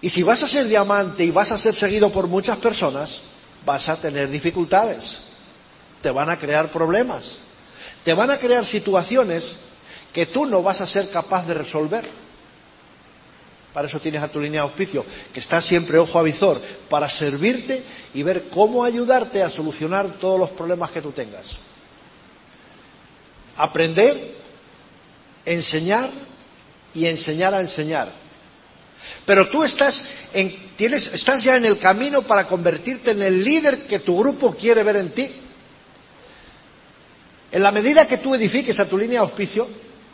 [0.00, 3.22] Y si vas a ser diamante y vas a ser seguido por muchas personas,
[3.64, 5.22] vas a tener dificultades.
[6.02, 7.38] Te van a crear problemas.
[8.04, 9.60] Te van a crear situaciones
[10.12, 12.08] que tú no vas a ser capaz de resolver.
[13.72, 16.58] Para eso tienes a tu línea de auspicio, que está siempre ojo a visor,
[16.88, 17.82] para servirte
[18.14, 21.58] y ver cómo ayudarte a solucionar todos los problemas que tú tengas.
[23.56, 24.35] Aprender,
[25.46, 26.10] enseñar
[26.94, 28.12] y enseñar a enseñar.
[29.24, 30.04] Pero tú estás,
[30.34, 34.54] en, tienes, estás ya en el camino para convertirte en el líder que tu grupo
[34.54, 35.30] quiere ver en ti.
[37.52, 39.66] En la medida que tú edifiques a tu línea de auspicio,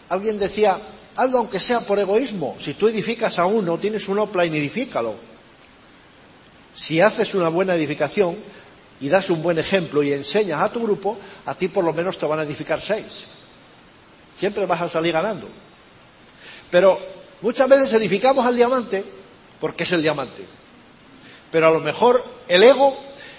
[0.08, 0.78] alguien decía,
[1.16, 2.56] Hazlo aunque sea por egoísmo.
[2.58, 5.14] Si tú edificas a uno, tienes un offline, edifícalo.
[6.74, 8.36] Si haces una buena edificación
[9.00, 12.16] y das un buen ejemplo y enseñas a tu grupo, a ti por lo menos
[12.16, 13.26] te van a edificar seis.
[14.34, 15.48] Siempre vas a salir ganando.
[16.70, 16.98] Pero
[17.42, 19.04] muchas veces edificamos al diamante
[19.60, 20.44] porque es el diamante.
[21.50, 22.96] Pero a lo mejor el ego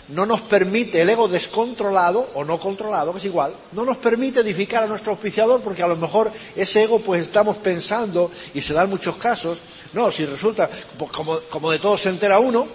[0.10, 4.42] no nos permite, el ego descontrolado o no controlado, que es igual, no nos permite
[4.42, 8.74] edificar a nuestro auspiciador porque a lo mejor ese ego pues estamos pensando, y se
[8.74, 9.58] dan muchos casos,
[9.94, 10.70] no, si resulta,
[11.12, 12.68] como, como de todo se entera uno,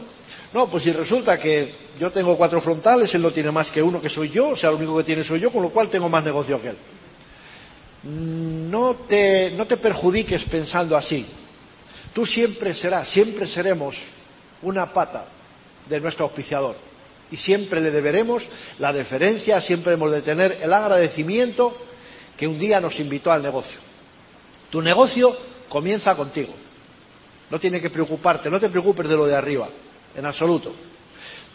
[0.52, 4.00] no, pues si resulta que yo tengo cuatro frontales, él no tiene más que uno
[4.00, 6.08] que soy yo, o sea, lo único que tiene soy yo, con lo cual tengo
[6.08, 6.76] más negocio que él.
[8.04, 11.26] No te, no te perjudiques pensando así.
[12.12, 13.98] Tú siempre serás, siempre seremos
[14.62, 15.26] una pata
[15.88, 16.76] de nuestro auspiciador.
[17.30, 21.76] Y siempre le deberemos la deferencia, siempre hemos de tener el agradecimiento
[22.36, 23.78] que un día nos invitó al negocio.
[24.70, 25.36] Tu negocio
[25.68, 26.54] comienza contigo.
[27.50, 29.68] No tiene que preocuparte, no te preocupes de lo de arriba,
[30.16, 30.72] en absoluto.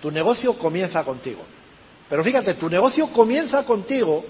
[0.02, 1.42] Tu negocio comienza contigo.
[2.10, 4.24] Pero fíjate, tu negocio comienza contigo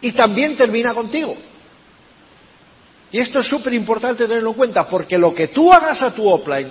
[0.00, 1.36] y también termina contigo.
[3.12, 6.30] Y esto es súper importante tenerlo en cuenta, porque lo que tú hagas a tu
[6.30, 6.70] offline,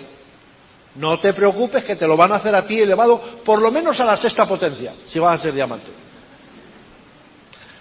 [0.96, 4.00] no te preocupes que te lo van a hacer a ti elevado por lo menos
[4.00, 5.92] a la sexta potencia, si vas a ser diamante.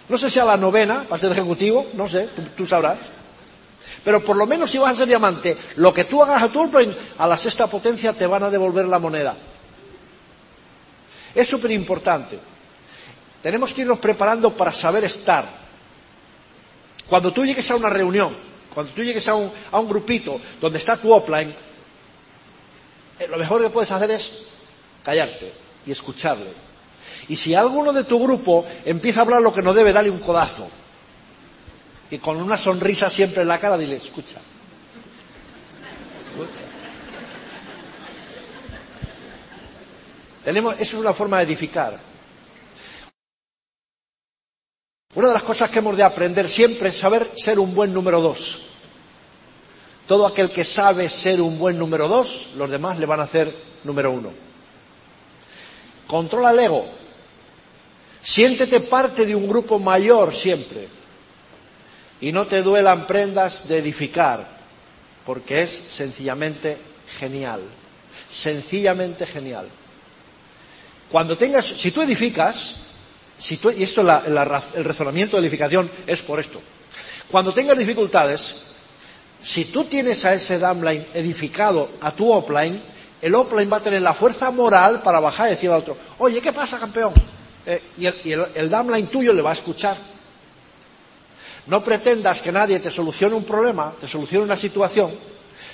[0.08, 2.98] No sé si a la novena, va a ser ejecutivo, no sé, tú, sabrás.
[4.04, 6.62] Pero por lo menos si vas a ser diamante, lo que tú hagas a tu
[6.62, 9.36] offline, a la sexta potencia te van a devolver la moneda.
[11.34, 12.38] Es súper importante.
[13.42, 15.44] Tenemos que irnos preparando para saber estar.
[17.08, 18.34] Cuando tú llegues a una reunión,
[18.74, 21.54] cuando tú llegues a un, grupito donde está tu offline,
[23.18, 24.48] eh, lo mejor que puedes hacer es
[25.02, 25.52] callarte
[25.86, 26.52] y escucharle.
[27.28, 30.18] Y si alguno de tu grupo empieza a hablar lo que no debe, dale un
[30.18, 30.68] codazo.
[32.10, 34.38] Y con una sonrisa siempre en la cara, dile, escucha.
[36.30, 36.64] Escucha.
[40.44, 42.07] Tenemos, eso es una forma de edificar.
[45.14, 48.20] Una de las cosas que hemos de aprender siempre es saber ser un buen número
[48.20, 48.58] dos.
[50.06, 53.52] Todo aquel que sabe ser un buen número dos, los demás le van a hacer
[53.84, 54.30] número uno.
[56.06, 56.84] Controla el ego.
[58.22, 60.88] Siéntete parte de un grupo mayor siempre.
[62.20, 64.46] Y no te duelan prendas de edificar,
[65.24, 66.76] porque es sencillamente
[67.18, 67.62] genial.
[68.28, 69.68] Sencillamente genial.
[71.10, 72.87] Cuando tengas, si tú edificas,
[73.40, 76.60] y esto el razonamiento de edificación es por esto.
[77.30, 78.68] Cuando tengas dificultades,
[79.40, 82.80] si tú tienes a ese downline edificado a tu offline,
[83.20, 86.40] el offline va a tener la fuerza moral para bajar y decir al otro, oye,
[86.40, 87.12] ¿qué pasa, campeón?
[87.66, 89.96] Eh, y el, downline tuyo le va a escuchar.
[91.66, 95.10] No pretendas que nadie te solucione un problema, te solucione una situación,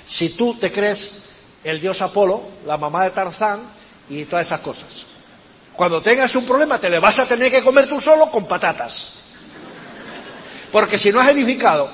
[0.05, 1.29] si tú te crees
[1.63, 3.61] el dios Apolo, la mamá de Tarzán
[4.09, 5.14] y todas esas cosas.
[5.75, 9.25] Cuando tengas un problema te le vas a tener que comer tú solo con patatas.
[10.71, 11.89] Porque si no has edificado,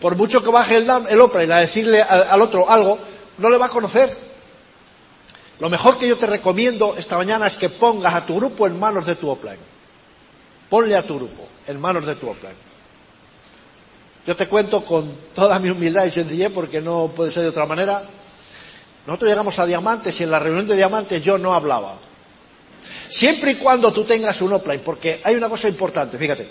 [0.00, 2.98] por mucho que baje el, el y a decirle al, otro algo,
[3.38, 4.14] no le va a conocer.
[5.58, 8.78] Lo mejor que yo te recomiendo esta mañana es que pongas a tu grupo en
[8.78, 9.58] manos de tu offline.
[10.68, 12.56] Ponle a tu grupo en manos de tu offline.
[14.26, 17.64] Yo te cuento con toda mi humildad y sencillez, porque no puede ser de otra
[17.64, 18.02] manera.
[19.06, 21.94] Nosotros llegamos a Diamantes y en la reunión de Diamantes yo no hablaba.
[23.08, 26.46] Siempre y cuando tú tengas un offline, porque hay una cosa importante, fíjate,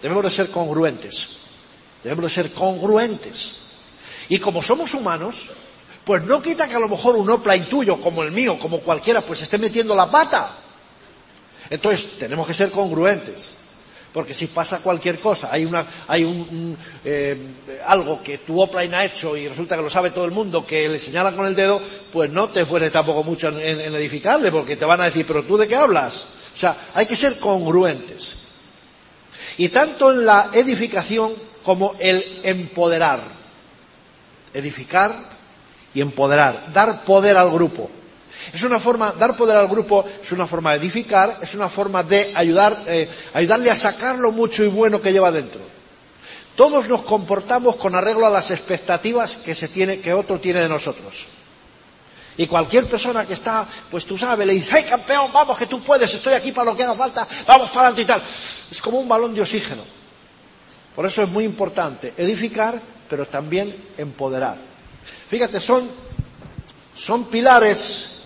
[0.00, 1.28] debemos de ser congruentes,
[2.02, 3.56] debemos de ser congruentes.
[4.28, 5.48] Y como somos humanos,
[6.04, 9.20] pues no quita que a lo mejor un offline tuyo, como el mío, como cualquiera,
[9.20, 10.50] pues esté metiendo la pata.
[11.68, 13.56] Entonces, tenemos que ser congruentes.
[14.12, 17.36] Porque si pasa cualquier cosa, hay, una, hay un, eh,
[17.86, 20.88] algo que tu offline ha hecho y resulta que lo sabe todo el mundo, que
[20.88, 21.80] le señala con el dedo,
[22.12, 25.44] pues no te fueres tampoco mucho en, en edificarle, porque te van a decir, pero
[25.44, 26.24] tú de qué hablas.
[26.52, 28.38] O sea, hay que ser congruentes.
[29.58, 31.30] Y tanto en la edificación
[31.62, 33.20] como el empoderar.
[34.52, 35.14] Edificar
[35.94, 36.72] y empoderar.
[36.72, 37.90] Dar poder al grupo.
[38.52, 42.02] Es una forma, dar poder al grupo es una forma de edificar, es una forma
[42.02, 45.60] de ayudar, eh, ayudarle a sacar lo mucho y bueno que lleva dentro.
[46.56, 50.68] Todos nos comportamos con arreglo a las expectativas que se tiene, que otro tiene de
[50.68, 51.28] nosotros.
[52.36, 55.82] Y cualquier persona que está, pues tú sabes, le dice, ¡hey campeón, vamos que tú
[55.82, 58.22] puedes, estoy aquí para lo que haga falta, vamos para adelante y tal.
[58.70, 59.82] Es como un balón de oxígeno.
[60.94, 64.56] Por eso es muy importante edificar, pero también empoderar.
[65.28, 65.88] Fíjate, son,
[66.94, 68.19] son pilares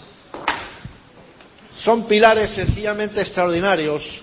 [1.77, 4.21] son pilares sencillamente extraordinarios.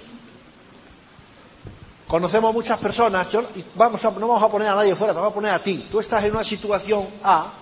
[2.07, 3.27] Conocemos muchas personas,
[3.75, 5.87] vamos no vamos a poner a nadie fuera, te vamos a poner a ti.
[5.89, 7.53] Tú estás en una situación A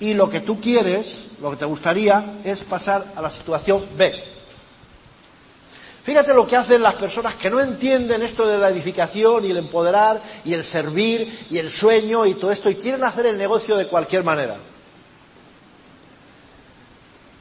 [0.00, 4.12] y lo que tú quieres, lo que te gustaría, es pasar a la situación B.
[6.02, 9.56] Fíjate lo que hacen las personas que no entienden esto de la edificación y el
[9.56, 13.76] empoderar y el servir y el sueño y todo esto y quieren hacer el negocio
[13.76, 14.56] de cualquier manera.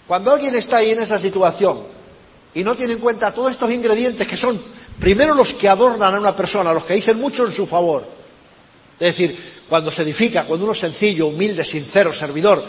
[0.07, 1.81] Cuando alguien está ahí en esa situación
[2.53, 4.59] y no tiene en cuenta todos estos ingredientes que son
[4.99, 8.03] primero los que adornan a una persona, los que dicen mucho en su favor,
[8.99, 12.63] es decir, cuando se edifica, cuando uno es sencillo, humilde, sincero, servidor,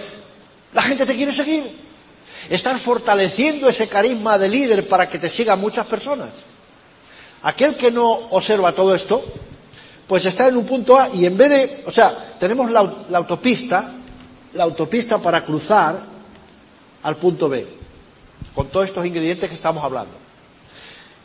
[0.72, 1.62] la gente te quiere seguir.
[2.50, 6.28] Estás fortaleciendo ese carisma de líder para que te sigan muchas personas.
[7.42, 9.22] Aquel que no observa todo esto,
[10.06, 13.18] pues está en un punto A y en vez de, o sea, tenemos la, la
[13.18, 13.92] autopista,
[14.54, 16.13] la autopista para cruzar
[17.04, 17.66] al punto B,
[18.54, 20.14] con todos estos ingredientes que estamos hablando.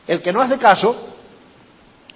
[0.07, 0.95] El que no hace caso,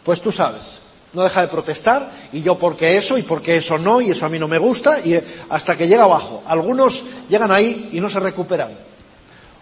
[0.03, 0.79] pues tú sabes,
[1.13, 4.29] no deja de protestar y yo porque eso y porque eso no y eso a
[4.29, 6.43] mí no me gusta y hasta que llega abajo.
[6.45, 8.77] Algunos llegan ahí y no se recuperan.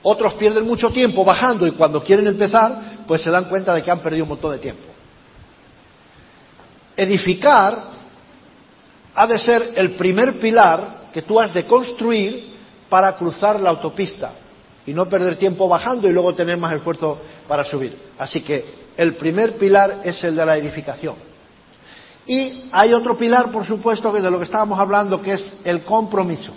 [0.04, 2.76] Otros pierden mucho tiempo bajando y cuando quieren empezar,
[3.08, 4.84] pues se dan cuenta de que han perdido un montón de tiempo.
[6.98, 7.78] Edificar
[9.14, 10.80] ha de ser el primer pilar
[11.14, 12.51] que tú has de construir
[12.92, 14.34] para cruzar la autopista
[14.86, 17.18] y no perder tiempo bajando y luego tener más esfuerzo
[17.48, 17.98] para subir.
[18.20, 18.66] Así que
[18.98, 21.16] el primer pilar es el de la edificación.
[22.28, 25.84] Y hay otro pilar, por supuesto, que de lo que estábamos hablando, que es el
[25.84, 26.52] compromiso.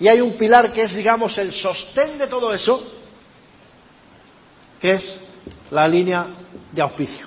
[0.00, 2.82] Y hay un pilar que es, digamos, el sostén de todo eso,
[4.80, 5.18] que es
[5.70, 6.26] la línea
[6.72, 7.26] de auspicio.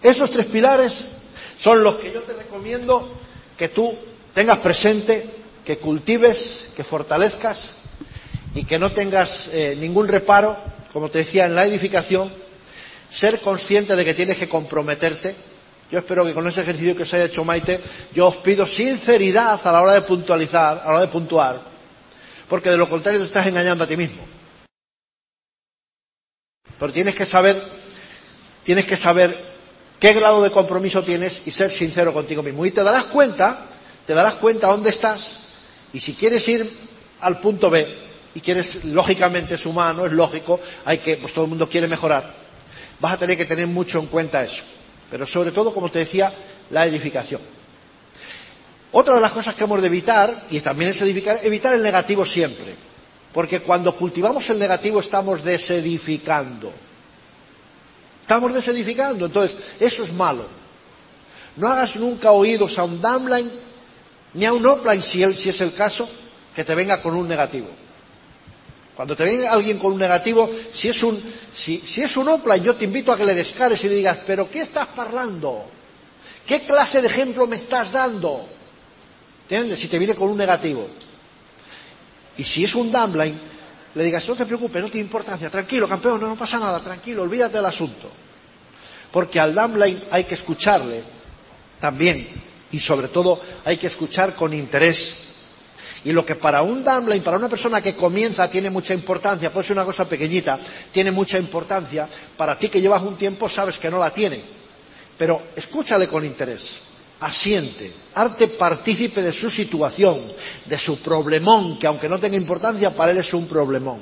[0.00, 1.08] Esos tres pilares
[1.58, 3.08] son los que yo te recomiendo
[3.56, 3.92] que tú
[4.36, 5.24] tengas presente,
[5.64, 7.76] que cultives, que fortalezcas
[8.54, 10.54] y que no tengas eh, ningún reparo,
[10.92, 12.30] como te decía, en la edificación,
[13.08, 15.34] ser consciente de que tienes que comprometerte,
[15.90, 17.80] yo espero que con ese ejercicio que os haya hecho Maite,
[18.14, 21.58] yo os pido sinceridad a la hora de puntualizar, a la hora de puntuar,
[22.46, 24.22] porque de lo contrario te estás engañando a ti mismo.
[26.78, 27.56] Pero tienes que saber,
[28.64, 29.34] tienes que saber
[29.98, 32.66] qué grado de compromiso tienes y ser sincero contigo mismo.
[32.66, 33.70] Y te darás cuenta,
[34.06, 35.44] te darás cuenta dónde estás.
[35.92, 36.70] Y si quieres ir
[37.20, 37.86] al punto B
[38.34, 42.34] y quieres, lógicamente es humano, es lógico, hay que, pues todo el mundo quiere mejorar,
[43.00, 44.62] vas a tener que tener mucho en cuenta eso
[45.10, 46.32] pero sobre todo, como te decía,
[46.70, 47.40] la edificación.
[48.92, 52.24] Otra de las cosas que hemos de evitar, y también es edificar, evitar el negativo
[52.24, 52.74] siempre,
[53.32, 56.72] porque cuando cultivamos el negativo estamos desedificando.
[58.22, 60.44] Estamos desedificando, entonces eso es malo.
[61.56, 63.50] No hagas nunca oídos a un downline
[64.36, 66.08] ni a un upline, si, si es el caso,
[66.54, 67.68] que te venga con un negativo.
[68.94, 71.18] Cuando te viene alguien con un negativo, si es un,
[71.54, 74.50] si, es un opla, yo te invito a que le descares y le digas, pero
[74.50, 75.64] ¿qué estás parlando?
[76.46, 78.46] ¿Qué clase de ejemplo me estás dando?
[79.42, 79.78] ¿Entiendes?
[79.80, 80.88] Si te viene con un negativo.
[82.38, 83.38] Y si es un downline,
[83.94, 87.22] le digas, no te preocupes, no tiene importancia, tranquilo, campeón, no, no pasa nada, tranquilo,
[87.22, 88.10] olvídate del asunto.
[89.10, 91.02] Porque al downline hay que escucharle
[91.80, 92.26] también,
[92.72, 95.26] y sobre todo hay que escuchar con interés
[96.06, 99.66] y lo que para un downline, para una persona que comienza, tiene mucha importancia, puede
[99.66, 100.56] ser una cosa pequeñita,
[100.92, 104.40] tiene mucha importancia, para ti que llevas un tiempo sabes que no la tiene.
[105.18, 106.78] Pero escúchale con interés,
[107.18, 110.16] asiente, arte partícipe de su situación,
[110.66, 113.98] de su problemón, que aunque no tenga importancia, para él es un problemón.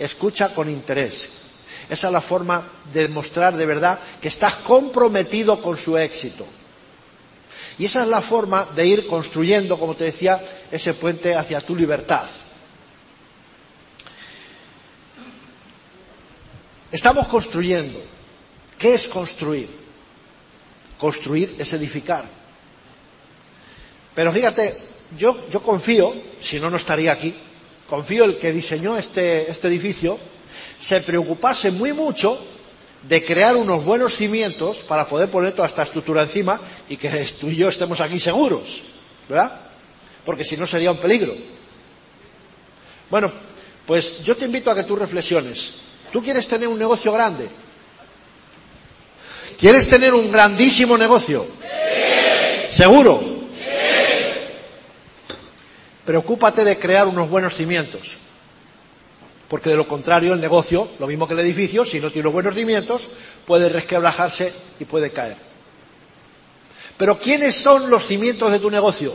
[0.00, 1.28] Escucha con interés.
[1.88, 2.60] Esa es la forma
[2.92, 6.44] de demostrar de verdad que estás comprometido con su éxito.
[7.78, 11.74] Y esa es la forma de ir construyendo, como te decía, ese puente hacia tu
[11.74, 12.24] libertad.
[16.92, 18.00] Estamos construyendo.
[18.78, 19.68] ¿Qué es construir?
[20.98, 22.24] Construir es edificar.
[24.14, 24.72] Pero fíjate,
[25.18, 27.34] yo, yo confío, si no, no estaría aquí,
[27.88, 30.18] confío el que diseñó este, este edificio
[30.78, 32.38] se preocupase muy mucho
[33.08, 37.08] de crear unos buenos cimientos para poder poner toda esta estructura encima y que
[37.40, 38.82] tú y yo estemos aquí seguros,
[39.28, 39.52] ¿verdad?
[40.24, 41.34] Porque si no sería un peligro.
[43.10, 43.30] Bueno,
[43.86, 45.74] pues yo te invito a que tú reflexiones.
[46.10, 47.48] ¿Tú quieres tener un negocio grande?
[49.58, 51.46] ¿Quieres tener un grandísimo negocio?
[51.60, 52.76] Sí.
[52.76, 53.20] ¿Seguro?
[53.20, 53.70] Sí.
[56.06, 58.16] Preocúpate de crear unos buenos cimientos
[59.48, 62.54] porque de lo contrario el negocio, lo mismo que el edificio, si no tiene buenos
[62.54, 63.08] cimientos,
[63.46, 65.36] puede resquebrajarse y puede caer.
[66.96, 69.14] Pero ¿quiénes son los cimientos de tu negocio?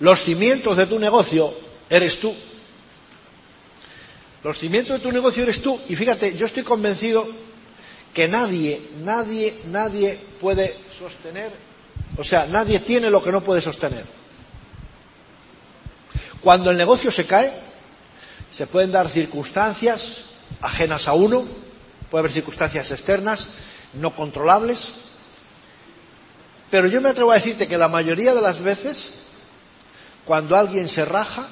[0.00, 1.52] Los cimientos de tu negocio
[1.88, 2.34] eres tú.
[4.42, 5.78] Los cimientos de tu negocio eres tú.
[5.88, 7.28] Y fíjate, yo estoy convencido
[8.14, 11.52] que nadie, nadie, nadie puede sostener,
[12.16, 14.19] o sea, nadie tiene lo que no puede sostener.
[16.42, 17.52] Cuando el negocio se cae,
[18.50, 20.24] se pueden dar circunstancias
[20.60, 21.44] ajenas a uno,
[22.10, 23.48] puede haber circunstancias externas,
[23.94, 24.94] no controlables,
[26.70, 29.14] pero yo me atrevo a decirte que la mayoría de las veces,
[30.24, 31.46] cuando alguien se raja,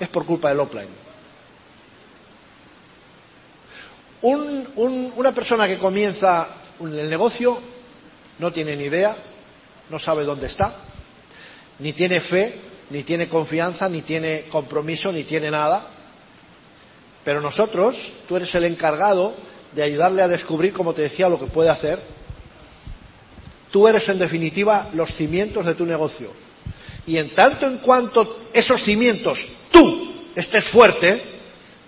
[0.00, 1.08] es por culpa del offline.
[4.22, 6.48] una persona que comienza
[6.80, 7.58] el negocio
[8.38, 9.16] no tiene ni idea,
[9.90, 10.74] no sabe dónde está,
[11.78, 12.54] ni tiene fe,
[12.90, 15.86] ni tiene confianza, ni tiene compromiso, ni tiene nada.
[17.24, 19.34] Pero nosotros, tú eres el encargado
[19.72, 22.00] de ayudarle a descubrir, como te decía, lo que puede hacer.
[23.70, 26.32] Tú eres, en definitiva, los cimientos de tu negocio.
[27.06, 31.20] Y en tanto en cuanto esos cimientos tú estés fuerte,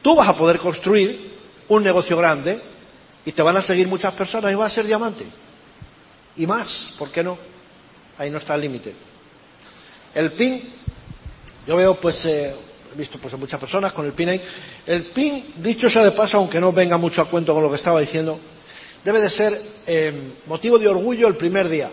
[0.02, 1.30] tú vas a poder construir
[1.68, 2.60] un negocio grande
[3.24, 5.24] y te van a seguir muchas personas y va a ser diamante.
[6.36, 7.38] Y más, ¿por qué no?
[8.18, 8.94] Ahí no está el límite.
[10.14, 10.60] El PIN,
[11.66, 12.54] yo veo pues, eh,
[12.92, 14.42] he visto pues a muchas personas con el PIN ahí.
[14.86, 17.76] El PIN, dicho sea de paso, aunque no venga mucho a cuento con lo que
[17.76, 18.38] estaba diciendo,
[19.04, 21.90] debe de ser eh, motivo de orgullo el primer día.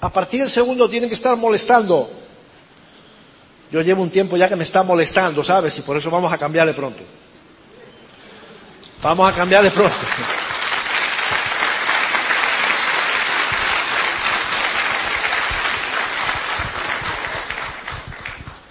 [0.00, 2.10] A partir del segundo tienen que estar molestando.
[3.70, 5.78] Yo llevo un tiempo ya que me está molestando, ¿sabes?
[5.78, 7.02] Y por eso vamos a cambiarle pronto.
[9.02, 9.94] Vamos a cambiarle pronto.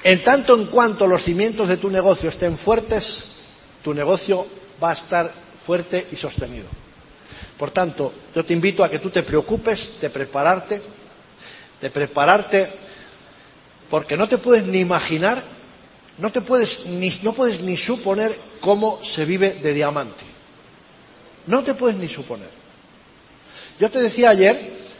[0.03, 3.23] En tanto en cuanto los cimientos de tu negocio estén fuertes,
[3.83, 4.47] tu negocio
[4.81, 5.31] va a estar
[5.65, 6.65] fuerte y sostenido.
[7.57, 10.81] Por tanto, yo te invito a que tú te preocupes de prepararte,
[11.79, 12.67] de prepararte,
[13.89, 15.41] porque no te puedes ni imaginar,
[16.17, 20.23] no te puedes ni, no puedes ni suponer cómo se vive de diamante.
[21.45, 22.49] No te puedes ni suponer.
[23.79, 24.57] Yo te decía ayer,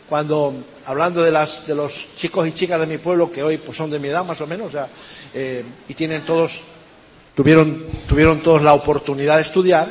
[0.08, 0.54] cuando
[0.86, 3.90] hablando de, las, de los chicos y chicas de mi pueblo que hoy pues, son
[3.90, 4.74] de mi edad más o menos,
[5.34, 6.62] eh, y tienen todos,
[7.36, 9.88] tuvieron, tuvieron todos la oportunidad de estudiar,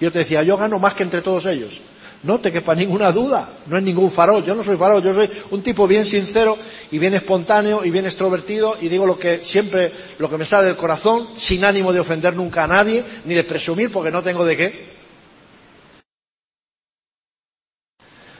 [0.00, 1.80] yo te decía, yo gano más que entre todos ellos.
[2.24, 5.28] No te quepa ninguna duda, no es ningún farol, yo no soy farol, yo soy
[5.50, 6.56] un tipo bien sincero
[6.90, 10.68] y bien espontáneo y bien extrovertido y digo lo que siempre, lo que me sale
[10.68, 14.42] del corazón, sin ánimo de ofender nunca a nadie, ni de presumir porque no tengo
[14.46, 14.93] de qué.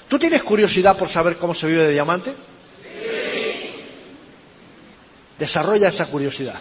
[0.08, 2.30] ¿Tú tienes curiosidad por saber cómo se vive de diamante?
[2.32, 3.70] Sí.
[5.38, 6.60] Desarrolla esa curiosidad.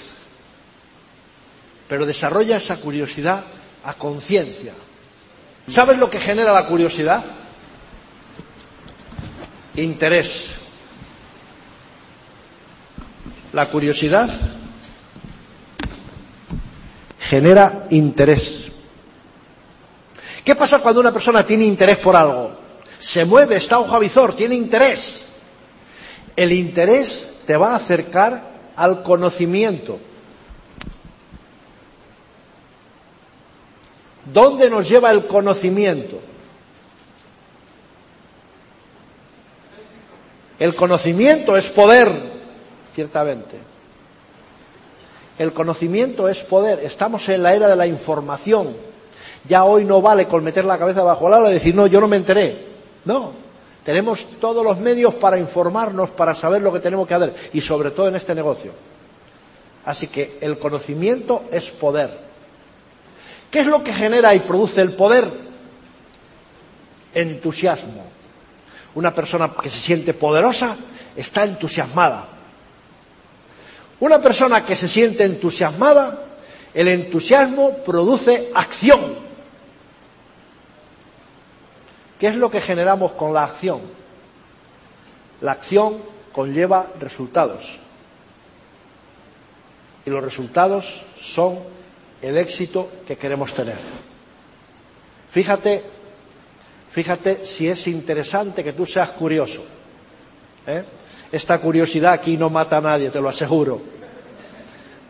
[1.88, 3.44] Pero desarrolla esa curiosidad
[3.84, 4.74] a conciencia,
[5.68, 7.24] ¿Sabes lo que genera la curiosidad?
[9.76, 10.56] Interés.
[13.54, 14.30] La curiosidad
[17.20, 18.66] genera interés.
[20.44, 22.63] ¿Qué pasa cuando una persona tiene interés por algo?
[23.04, 25.26] Se mueve, está ojo a visor, tiene interés.
[26.38, 28.42] El interés te va a acercar
[28.78, 30.00] al conocimiento.
[34.24, 36.22] ¿Dónde nos lleva el conocimiento?
[40.58, 42.10] El conocimiento es poder,
[42.96, 43.58] ciertamente.
[45.38, 46.80] El conocimiento es poder.
[46.80, 48.74] Estamos en la era de la información.
[49.44, 52.00] Ya hoy no vale con meter la cabeza bajo el ala y decir, no, yo
[52.00, 52.73] no me enteré.
[53.06, 53.34] No.
[53.84, 57.34] Tenemos todos los medios para informarnos, para saber lo que tenemos que hacer.
[57.54, 58.72] Y sobre todo en este negocio.
[59.86, 62.18] Así que el conocimiento es poder.
[63.52, 65.26] ¿Qué es lo que genera y produce el poder?
[67.14, 68.06] Entusiasmo.
[68.96, 70.76] Una persona que se siente poderosa
[71.16, 72.28] está entusiasmada.
[74.00, 76.26] Una persona que se siente entusiasmada,
[76.74, 79.23] el entusiasmo produce acción.
[82.24, 83.82] ¿Qué es lo que generamos con la acción?
[85.42, 85.98] La acción
[86.32, 87.78] conlleva resultados.
[90.06, 91.60] Y los resultados son
[92.22, 93.76] el éxito que queremos tener.
[95.32, 95.84] Fíjate,
[96.92, 99.62] fíjate si es interesante que tú seas curioso.
[100.66, 100.86] ¿eh?
[101.30, 103.82] Esta curiosidad aquí no mata a nadie, te lo aseguro.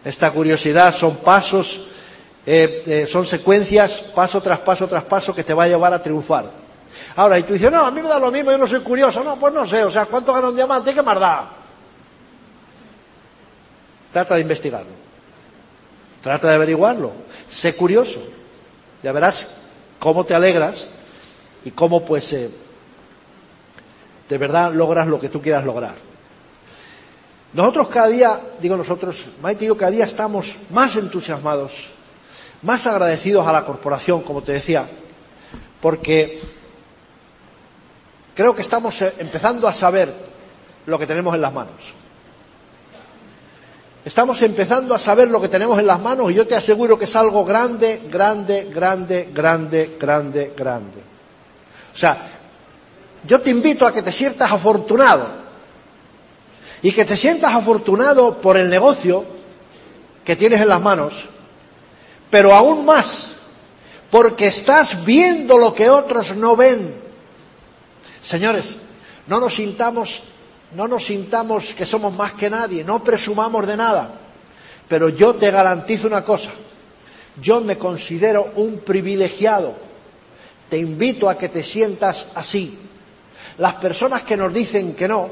[0.03, 1.89] Esta curiosidad son pasos,
[2.43, 6.01] eh, eh, son secuencias, paso tras paso tras paso, que te va a llevar a
[6.01, 6.62] triunfar.
[7.16, 9.24] Ahora, y tú dices, no, a mí me da lo mismo, yo no soy curioso.
[9.24, 10.93] No, pues no sé, o sea, ¿cuánto gana un diamante?
[10.93, 11.49] ¿Qué más da?
[14.11, 14.91] Trata de investigarlo.
[16.22, 17.11] Trata de averiguarlo.
[17.49, 18.22] Sé curioso.
[19.03, 19.55] Ya verás
[19.99, 20.89] cómo te alegras
[21.66, 22.49] y cómo pues eh,
[24.30, 25.95] de verdad logras lo que tú quieras lograr.
[27.53, 31.88] Nosotros cada día, digo nosotros, Maite y yo cada día estamos más entusiasmados,
[32.64, 34.88] más agradecidos a la corporación, como te decía,
[35.80, 36.41] porque
[38.36, 40.14] creo que estamos eh, empezando a saber
[40.86, 41.94] lo que tenemos en las manos.
[44.06, 47.06] Estamos empezando a saber lo que tenemos en las manos y yo te aseguro que
[47.06, 51.00] es algo grande, grande, grande, grande, grande, grande.
[51.94, 52.18] O sea,
[53.26, 55.26] yo te invito a que te sientas afortunado
[56.82, 59.24] y que te sientas afortunado por el negocio
[60.26, 61.24] que tienes en las manos,
[62.30, 63.34] pero aún más
[64.14, 67.03] porque estás viendo lo que otros no ven.
[68.24, 68.78] Señores,
[69.28, 70.24] no nos sintamos
[70.76, 74.09] no nos sintamos que somos más que nadie, no presumamos de nada.
[74.88, 76.51] Pero yo te garantizo una cosa,
[77.39, 79.76] yo me considero un privilegiado.
[80.69, 82.78] Te invito a que te sientas así.
[83.59, 85.30] Las personas que nos dicen que no,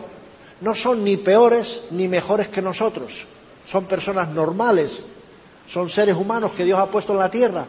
[0.61, 3.25] no son ni peores ni mejores que nosotros.
[3.65, 5.03] Son personas normales,
[5.67, 7.65] son seres humanos que Dios ha puesto en la tierra.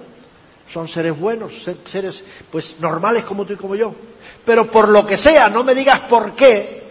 [0.68, 3.94] Son seres buenos, seres pues normales como tú y como yo.
[4.44, 6.82] Pero por lo que sea, no me digas por qué,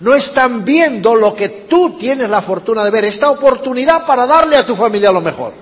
[0.00, 4.56] no están viendo lo que tú tienes la fortuna de ver, esta oportunidad para darle
[4.56, 5.52] a tu familia lo mejor.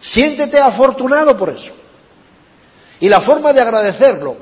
[0.00, 1.72] Siéntete afortunado por eso.
[3.00, 4.36] Y la forma de agradecerlo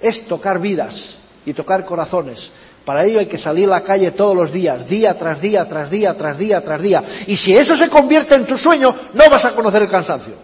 [0.00, 1.16] es tocar vidas
[1.46, 2.52] y tocar corazones.
[2.84, 5.90] Para ello hay que salir a la calle todos los días, día tras día, tras
[5.90, 7.04] día, tras día, tras día.
[7.26, 10.34] Y si eso se convierte en tu sueño, no vas a conocer el cansancio.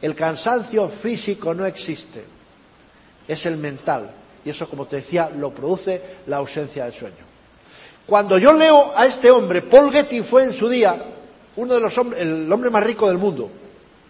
[0.00, 2.24] El cansancio físico no existe,
[3.28, 4.10] es el mental.
[4.44, 7.32] Y eso, como te decía, lo produce la ausencia del sueño.
[8.06, 11.00] Cuando yo leo a este hombre, Paul Getty fue en su día
[11.56, 13.50] uno de los hombres, el hombre más rico del mundo,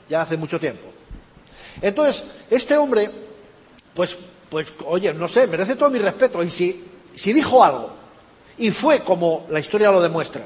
[0.08, 0.88] ya hace mucho tiempo.
[1.80, 3.10] Entonces, este hombre,
[3.94, 4.16] pues,
[4.48, 6.42] pues, oye, no sé, merece todo mi respeto.
[6.42, 6.84] Y si,
[7.14, 7.90] si dijo algo,
[8.58, 10.44] y fue como la historia lo demuestra,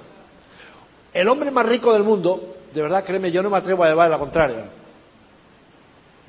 [1.12, 4.10] el hombre más rico del mundo, de verdad, créeme, yo no me atrevo a llevar
[4.10, 4.70] la contraria.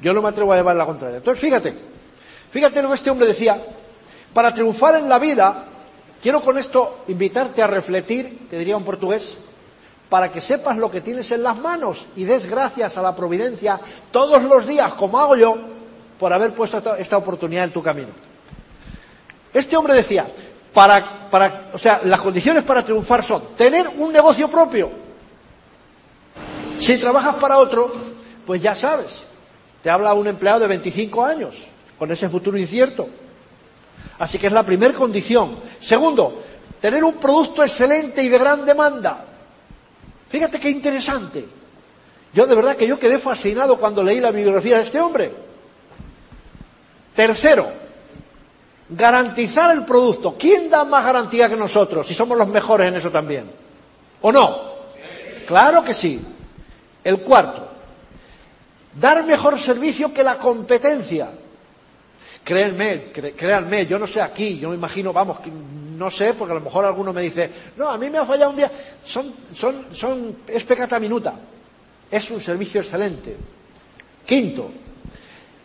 [0.02, 1.18] Yo no me atrevo a llevar la contraria.
[1.18, 1.74] Entonces, fíjate,
[2.52, 3.62] Fíjate lo que este hombre decía,
[4.34, 5.66] para triunfar en la vida,
[6.22, 9.38] quiero con esto invitarte a refletir, que diría un portugués,
[10.10, 13.80] para que sepas lo que tienes en las manos y des gracias a la providencia
[14.12, 15.58] todos los días, como hago yo,
[16.18, 18.10] por haber puesto esta oportunidad en tu camino.
[19.54, 20.28] Este hombre decía,
[20.74, 24.90] para, para, o sea, las condiciones para triunfar son tener un negocio propio.
[26.80, 27.92] Si trabajas para otro,
[28.46, 29.28] pues ya sabes,
[29.82, 31.66] te habla un empleado de 25 años,
[31.98, 33.08] con ese futuro incierto.
[34.20, 35.58] Así que es la primera condición.
[35.80, 36.44] Segundo,
[36.80, 39.26] tener un producto excelente y de gran demanda.
[40.30, 41.46] Fíjate qué interesante.
[42.34, 45.32] Yo de verdad que yo quedé fascinado cuando leí la biografía de este hombre.
[47.16, 47.68] Tercero,
[48.90, 50.36] garantizar el producto.
[50.38, 53.50] ¿Quién da más garantía que nosotros si somos los mejores en eso también?
[54.22, 54.58] ¿O no?
[55.48, 56.20] Claro que sí.
[57.04, 57.70] El cuarto,
[59.00, 61.30] dar mejor servicio que la competencia.
[62.48, 65.40] Créanme, créanme, yo no sé aquí, yo me imagino, vamos,
[65.98, 68.52] no sé, porque a lo mejor alguno me dice, no, a mí me ha fallado
[68.52, 68.72] un día.
[69.04, 71.34] Son, son, son, es pecata minuta.
[72.10, 73.36] Es un servicio excelente.
[74.26, 74.72] Quinto,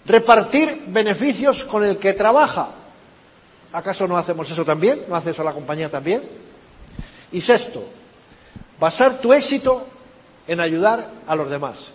[0.06, 2.70] repartir beneficios con el que trabaja.
[3.72, 5.04] ¿Acaso no hacemos eso también?
[5.08, 6.20] ¿No hace eso la compañía también?
[7.30, 7.84] Y sexto,
[8.80, 9.86] basar tu éxito
[10.48, 11.92] en ayudar a los demás.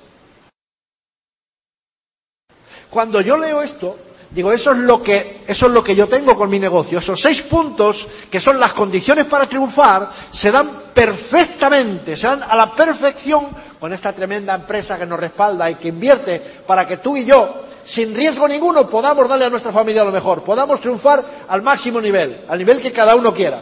[2.89, 6.35] Cuando yo leo esto, Digo, eso es lo que, eso es lo que yo tengo
[6.35, 6.99] con mi negocio.
[6.99, 12.55] Esos seis puntos, que son las condiciones para triunfar, se dan perfectamente, se dan a
[12.55, 13.47] la perfección
[13.79, 17.63] con esta tremenda empresa que nos respalda y que invierte para que tú y yo,
[17.85, 22.41] sin riesgo ninguno, podamos darle a nuestra familia lo mejor, podamos triunfar al máximo nivel,
[22.49, 23.61] al nivel que cada uno quiera.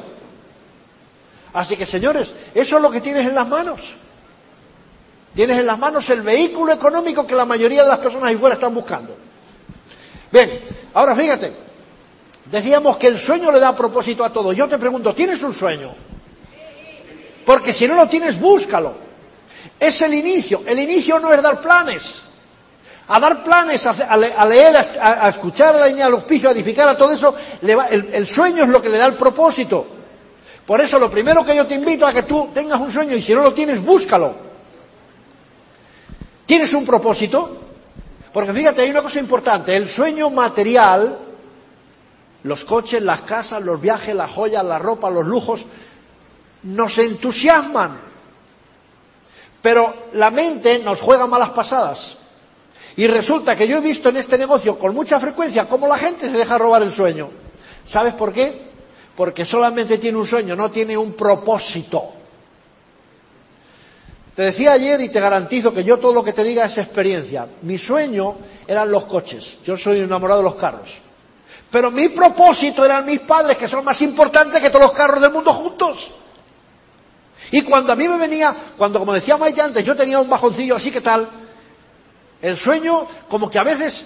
[1.53, 3.93] Así que, señores, eso es lo que tienes en las manos.
[5.35, 8.55] Tienes en las manos el vehículo económico que la mayoría de las personas ahí fuera
[8.55, 9.24] están buscando.
[10.35, 10.51] Bien,
[10.93, 11.53] ahora fíjate,
[12.51, 14.51] decíamos que el sueño le da propósito a todo.
[14.51, 15.95] Yo te pregunto, ¿tienes un sueño?
[17.45, 18.95] Porque si no lo tienes, búscalo.
[19.79, 20.61] Es el inicio.
[20.65, 22.21] El inicio no es dar planes.
[23.07, 26.97] A dar planes, a, leer, a, escuchar a la línea los pisos, a edificar, a
[26.97, 29.87] todo eso, el sueño es lo que le da el propósito.
[30.65, 33.21] Por eso lo primero que yo te invito a que tú tengas un sueño y
[33.21, 34.35] si no lo tienes, búscalo.
[36.45, 37.64] ¿Tienes un propósito?
[38.35, 41.19] Porque fíjate, hay una cosa importante, el sueño material,
[42.43, 45.65] los coches, las casas, los viajes, las joyas, la ropa, los lujos,
[46.63, 47.97] nos entusiasman.
[49.61, 52.17] Pero la mente nos juega malas pasadas.
[52.97, 56.29] Y resulta que yo he visto en este negocio con mucha frecuencia cómo la gente
[56.29, 57.29] se deja robar el sueño.
[57.85, 58.69] ¿Sabes por qué?
[59.15, 62.11] Porque solamente tiene un sueño, no tiene un propósito.
[64.35, 67.47] Te decía ayer y te garantizo que yo todo lo que te diga es experiencia.
[67.61, 68.35] Mi sueño
[68.67, 69.59] eran los coches.
[69.65, 70.99] Yo soy enamorado de los carros.
[71.71, 75.31] Pero mi propósito eran mis padres, que son más importantes que todos los carros del
[75.31, 76.13] mundo juntos.
[77.51, 80.75] Y cuando a mí me venía, cuando como decía Maite antes, yo tenía un bajoncillo
[80.75, 81.29] así que tal,
[82.41, 84.05] el sueño como que a veces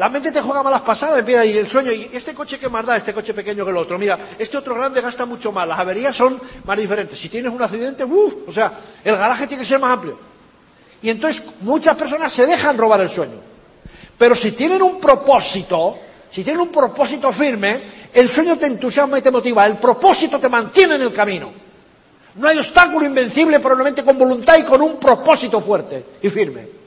[0.00, 2.86] la mente te juega malas pasadas, mira, y el sueño, y este coche que más
[2.86, 5.78] da, este coche pequeño que el otro, mira, este otro grande gasta mucho más, las
[5.78, 7.18] averías son más diferentes.
[7.18, 8.72] Si tienes un accidente, uff, o sea,
[9.04, 10.18] el garaje tiene que ser más amplio.
[11.02, 13.42] Y entonces muchas personas se dejan robar el sueño.
[14.16, 15.98] Pero si tienen un propósito,
[16.30, 17.82] si tienen un propósito firme,
[18.14, 21.52] el sueño te entusiasma y te motiva, el propósito te mantiene en el camino.
[22.36, 26.79] No hay obstáculo invencible, probablemente con voluntad y con un propósito fuerte y firme.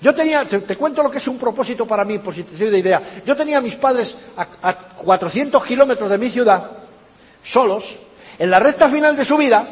[0.00, 2.70] Yo tenía, te, cuento lo que es un propósito para mí, por si te sirve
[2.70, 3.02] de idea.
[3.26, 6.70] Yo tenía a mis padres a, 400 kilómetros de mi ciudad,
[7.42, 7.96] solos,
[8.38, 9.66] en la recta final de su vida,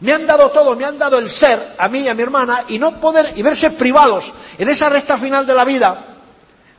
[0.00, 2.64] me han dado todo, me han dado el ser, a mí y a mi hermana,
[2.68, 6.04] y no poder, y verse privados en esa recta final de la vida,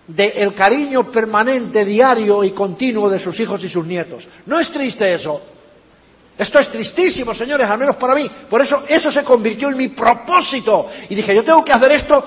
[0.07, 4.27] del cariño permanente, diario y continuo de sus hijos y sus nietos.
[4.47, 5.41] ¿No es triste eso?
[6.37, 8.29] Esto es tristísimo, señores, al menos para mí.
[8.49, 10.87] Por eso eso se convirtió en mi propósito.
[11.09, 12.23] Y dije, yo tengo que hacer esto,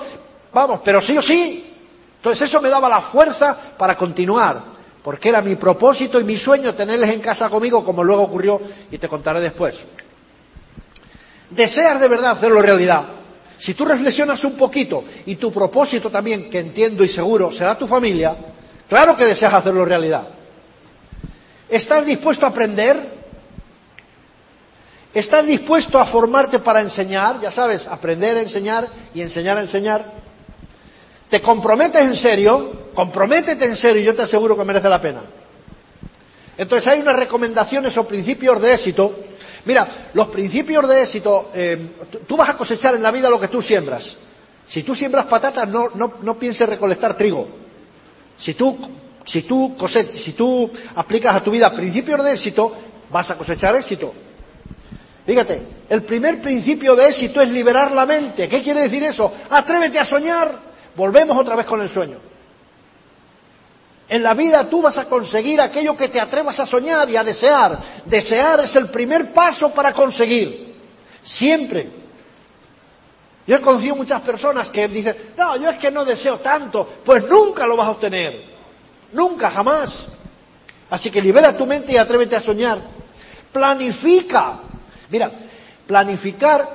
[0.53, 1.73] vamos, pero sí o sí.
[2.17, 4.61] Entonces eso me daba la fuerza para continuar,
[5.03, 8.97] porque era mi propósito y mi sueño tenerles en casa conmigo, como luego ocurrió y
[8.97, 9.83] te contaré después.
[11.49, 13.03] Deseas de verdad hacerlo realidad.
[13.57, 17.87] Si tú reflexionas un poquito y tu propósito también, que entiendo y seguro, será tu
[17.87, 18.35] familia,
[18.89, 20.27] claro que deseas hacerlo realidad.
[21.69, 23.14] ¿Estás dispuesto a aprender?
[25.15, 27.39] ¿Estás dispuesto a formarte para enseñar?
[27.39, 30.03] Ya sabes, aprender a enseñar y enseñar a enseñar.
[31.29, 32.89] ¿Te comprometes en serio?
[32.93, 35.21] Comprométete en serio y yo te aseguro que merece la pena.
[36.57, 39.15] Entonces hay unas recomendaciones o principios de éxito.
[39.63, 41.91] Mira, los principios de éxito, eh,
[42.27, 44.17] tú vas a cosechar en la vida lo que tú siembras.
[44.67, 47.47] Si tú siembras patatas, no, no, no pienses recolectar trigo.
[48.37, 48.77] Si tú,
[49.23, 49.77] si tú
[50.11, 52.73] si tú aplicas a tu vida principios de éxito,
[53.09, 54.13] vas a cosechar éxito.
[55.25, 58.47] Fíjate, el primer principio de éxito es liberar la mente.
[58.47, 59.31] ¿Qué quiere decir eso?
[59.49, 60.51] Atrévete a soñar.
[60.95, 62.17] Volvemos otra vez con el sueño.
[64.07, 67.23] En la vida tú vas a conseguir aquello que te atrevas a soñar y a
[67.23, 67.79] desear.
[68.05, 70.75] Desear es el primer paso para conseguir.
[71.23, 71.89] Siempre.
[73.47, 76.87] Yo he conocido muchas personas que dicen, no, yo es que no deseo tanto.
[77.03, 78.43] Pues nunca lo vas a obtener.
[79.11, 80.05] Nunca, jamás.
[80.91, 82.79] Así que libera tu mente y atrévete a soñar.
[83.51, 84.59] Planifica.
[85.15, 85.31] Mira,
[85.87, 86.67] planificar,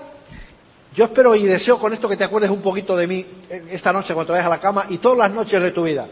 [0.97, 3.27] yo espero y deseo con esto que te acuerdes un poquito de mí
[3.69, 6.09] esta noche cuando te vayas a la cama y todas las noches de tu vida.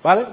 [0.00, 0.24] ¿Vale?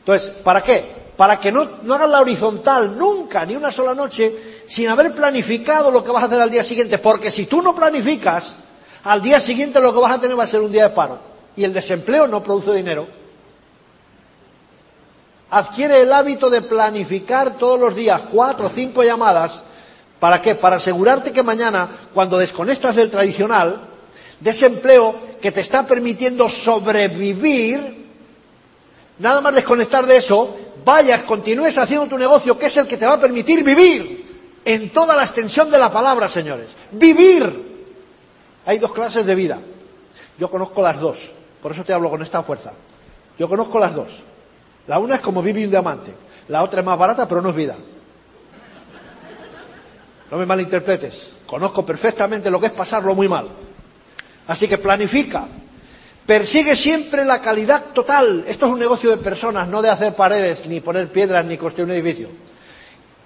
[0.00, 1.12] Entonces, ¿para qué?
[1.16, 5.92] Para que no, no hagas la horizontal nunca, ni una sola noche, sin haber planificado
[5.92, 6.98] lo que vas a hacer al día siguiente.
[6.98, 8.56] Porque si tú no planificas,
[9.04, 11.20] al día siguiente lo que vas a tener va a ser un día de paro.
[11.54, 13.06] Y el desempleo no produce dinero.
[15.50, 19.62] Adquiere el hábito de planificar todos los días cuatro o cinco llamadas
[20.18, 20.54] ¿Para qué?
[20.54, 23.80] Para asegurarte que mañana, cuando desconectas del tradicional,
[24.40, 28.06] de ese empleo que te está permitiendo sobrevivir,
[29.18, 33.06] nada más desconectar de eso, vayas, continúes haciendo tu negocio, que es el que te
[33.06, 34.26] va a permitir vivir
[34.64, 36.76] en toda la extensión de la palabra, señores.
[36.92, 37.68] Vivir.
[38.66, 39.58] Hay dos clases de vida.
[40.38, 41.30] Yo conozco las dos.
[41.62, 42.72] Por eso te hablo con esta fuerza.
[43.38, 44.20] Yo conozco las dos.
[44.86, 46.12] La una es como vivir un diamante.
[46.48, 47.76] La otra es más barata, pero no es vida.
[50.30, 51.32] No me malinterpretes.
[51.46, 53.48] Conozco perfectamente lo que es pasarlo muy mal.
[54.46, 55.46] Así que planifica.
[56.26, 58.44] Persigue siempre la calidad total.
[58.46, 61.86] Esto es un negocio de personas, no de hacer paredes, ni poner piedras, ni construir
[61.86, 62.28] un edificio.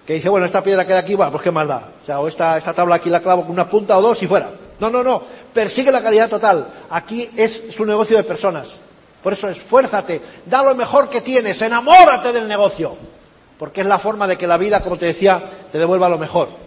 [0.06, 1.82] Que dice, bueno, esta piedra queda aquí, va, pues qué maldad.
[2.02, 4.28] O sea, o esta, esta tabla aquí la clavo con una punta o dos y
[4.28, 4.50] fuera.
[4.78, 5.20] No, no, no.
[5.52, 6.72] Persigue la calidad total.
[6.90, 8.76] Aquí es su negocio de personas.
[9.20, 12.96] Por eso esfuérzate, da lo mejor que tienes, enamórate del negocio.
[13.58, 15.40] Porque es la forma de que la vida, como te decía,
[15.70, 16.62] te devuelva lo mejor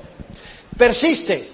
[0.78, 1.52] persiste.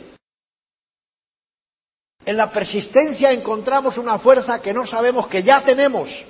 [2.25, 6.23] En la persistencia encontramos una fuerza que no sabemos que ya tenemos.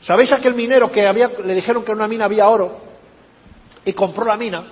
[0.00, 2.76] ¿Sabéis aquel minero que había, le dijeron que en una mina había oro
[3.84, 4.64] y compró la mina?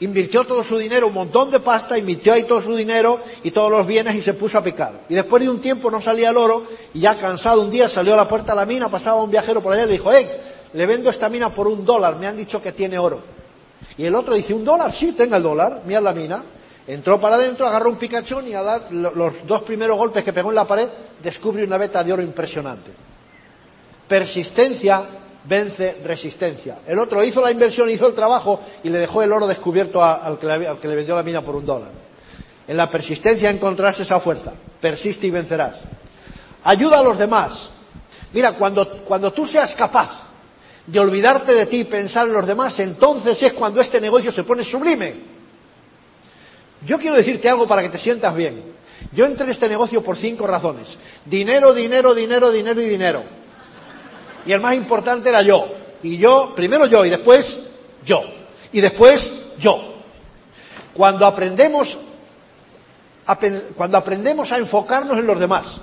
[0.00, 3.70] Invirtió todo su dinero, un montón de pasta, invirtió ahí todo su dinero y todos
[3.70, 5.04] los bienes y se puso a picar.
[5.08, 8.14] Y después de un tiempo no salía el oro y ya cansado un día salió
[8.14, 10.28] a la puerta de la mina, pasaba un viajero por allá y le dijo, eh,
[10.72, 13.33] le vendo esta mina por un dólar, me han dicho que tiene oro.
[13.96, 14.92] Y el otro dice, ¿un dólar?
[14.92, 16.42] Sí, tenga el dólar, mira la mina.
[16.86, 20.50] Entró para adentro, agarró un picachón y a dar los dos primeros golpes que pegó
[20.50, 20.88] en la pared,
[21.22, 22.90] descubre una veta de oro impresionante.
[24.06, 25.02] Persistencia
[25.44, 26.78] vence resistencia.
[26.86, 30.38] El otro hizo la inversión, hizo el trabajo y le dejó el oro descubierto al
[30.38, 31.90] que, le, al que le vendió la mina por un dólar.
[32.66, 34.52] En la persistencia encontrarás esa fuerza.
[34.80, 35.76] Persiste y vencerás.
[36.64, 37.70] Ayuda a los demás.
[38.32, 40.23] Mira, cuando, cuando tú seas capaz
[40.86, 44.44] de olvidarte de ti y pensar en los demás, entonces es cuando este negocio se
[44.44, 45.14] pone sublime.
[46.86, 48.62] Yo quiero decirte algo para que te sientas bien.
[49.12, 50.98] Yo entré en este negocio por cinco razones.
[51.24, 53.22] Dinero, dinero, dinero, dinero y dinero.
[54.44, 55.66] Y el más importante era yo.
[56.02, 57.70] Y yo, primero yo y después
[58.04, 58.22] yo.
[58.72, 59.94] Y después yo.
[60.92, 61.96] Cuando aprendemos,
[63.76, 65.80] cuando aprendemos a enfocarnos en los demás,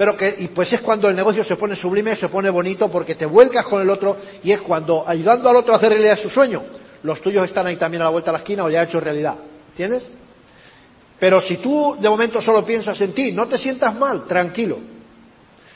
[0.00, 3.16] pero que, y pues es cuando el negocio se pone sublime, se pone bonito, porque
[3.16, 6.30] te vuelcas con el otro, y es cuando, ayudando al otro a hacer realidad su
[6.30, 6.62] sueño,
[7.02, 9.36] los tuyos están ahí también a la vuelta de la esquina o ya hecho realidad.
[9.72, 10.10] ¿Entiendes?
[11.18, 14.78] Pero si tú de momento solo piensas en ti, no te sientas mal, tranquilo.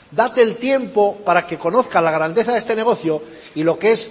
[0.09, 3.21] Date el tiempo para que conozcas la grandeza de este negocio
[3.53, 4.09] y lo que es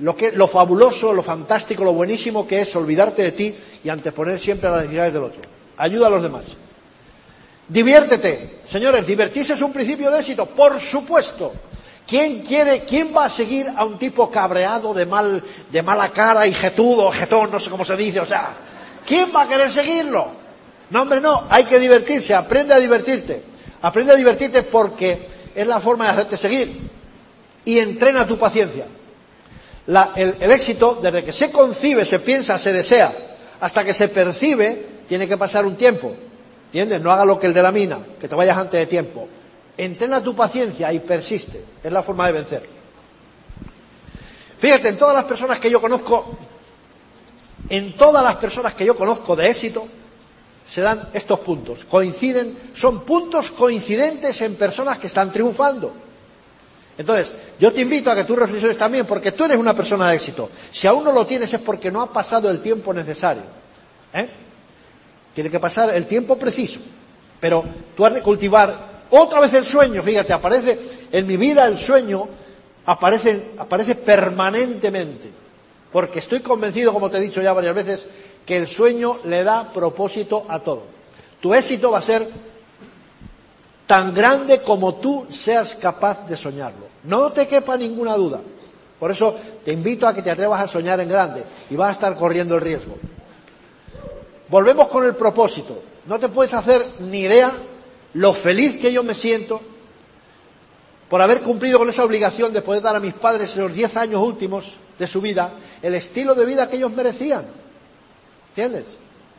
[0.00, 3.54] lo, que, lo fabuloso, lo fantástico, lo buenísimo que es olvidarte de ti
[3.84, 5.42] y anteponer siempre a las necesidades del otro.
[5.76, 6.46] Ayuda a los demás.
[7.68, 8.60] Diviértete.
[8.66, 11.52] Señores, divertirse es un principio de éxito, por supuesto.
[12.06, 16.46] ¿Quién quiere, quién va a seguir a un tipo cabreado de mal, de mala cara
[16.46, 18.50] y jetudo, jetón, no sé cómo se dice, o sea,
[19.06, 20.26] ¿quién va a querer seguirlo?
[20.90, 23.42] No, hombre, no, hay que divertirse, aprende a divertirte.
[23.80, 26.78] Aprende a divertirte porque es la forma de hacerte seguir.
[27.64, 28.86] Y entrena tu paciencia.
[29.86, 33.12] el, el éxito, desde que se concibe, se piensa, se desea,
[33.60, 36.14] hasta que se percibe, tiene que pasar un tiempo.
[36.74, 37.02] ¿Entiendes?
[37.02, 39.28] No haga lo que el de la mina, que te vayas antes de tiempo.
[39.76, 41.64] Entrena tu paciencia y persiste.
[41.84, 42.68] Es la forma de vencer.
[44.58, 46.36] Fíjate, en todas las personas que yo conozco,
[47.68, 49.86] en todas las personas que yo conozco de éxito,
[50.66, 51.84] se dan estos puntos.
[51.84, 55.94] Coinciden, son puntos coincidentes en personas que están triunfando.
[56.98, 60.16] Entonces, yo te invito a que tú reflexiones también, porque tú eres una persona de
[60.16, 60.50] éxito.
[60.72, 63.44] Si aún no lo tienes es porque no ha pasado el tiempo necesario.
[64.12, 64.28] ¿eh?
[65.34, 66.80] Tiene que pasar el tiempo preciso.
[67.40, 67.64] Pero
[67.96, 70.78] tú has de cultivar otra vez el sueño, fíjate, aparece
[71.12, 72.26] en mi vida el sueño,
[72.86, 75.30] aparece, aparece permanentemente.
[75.92, 78.06] Porque estoy convencido, como te he dicho ya varias veces,
[78.44, 80.82] que el sueño le da propósito a todo.
[81.40, 82.28] Tu éxito va a ser
[83.86, 86.86] tan grande como tú seas capaz de soñarlo.
[87.04, 88.40] No te quepa ninguna duda.
[88.98, 91.92] Por eso te invito a que te atrevas a soñar en grande y vas a
[91.92, 92.96] estar corriendo el riesgo.
[94.54, 95.82] Volvemos con el propósito.
[96.06, 97.52] No te puedes hacer ni idea
[98.12, 99.60] lo feliz que yo me siento
[101.08, 103.96] por haber cumplido con esa obligación de poder dar a mis padres en los diez
[103.96, 107.46] años últimos de su vida el estilo de vida que ellos merecían.
[108.50, 108.84] ¿Entiendes?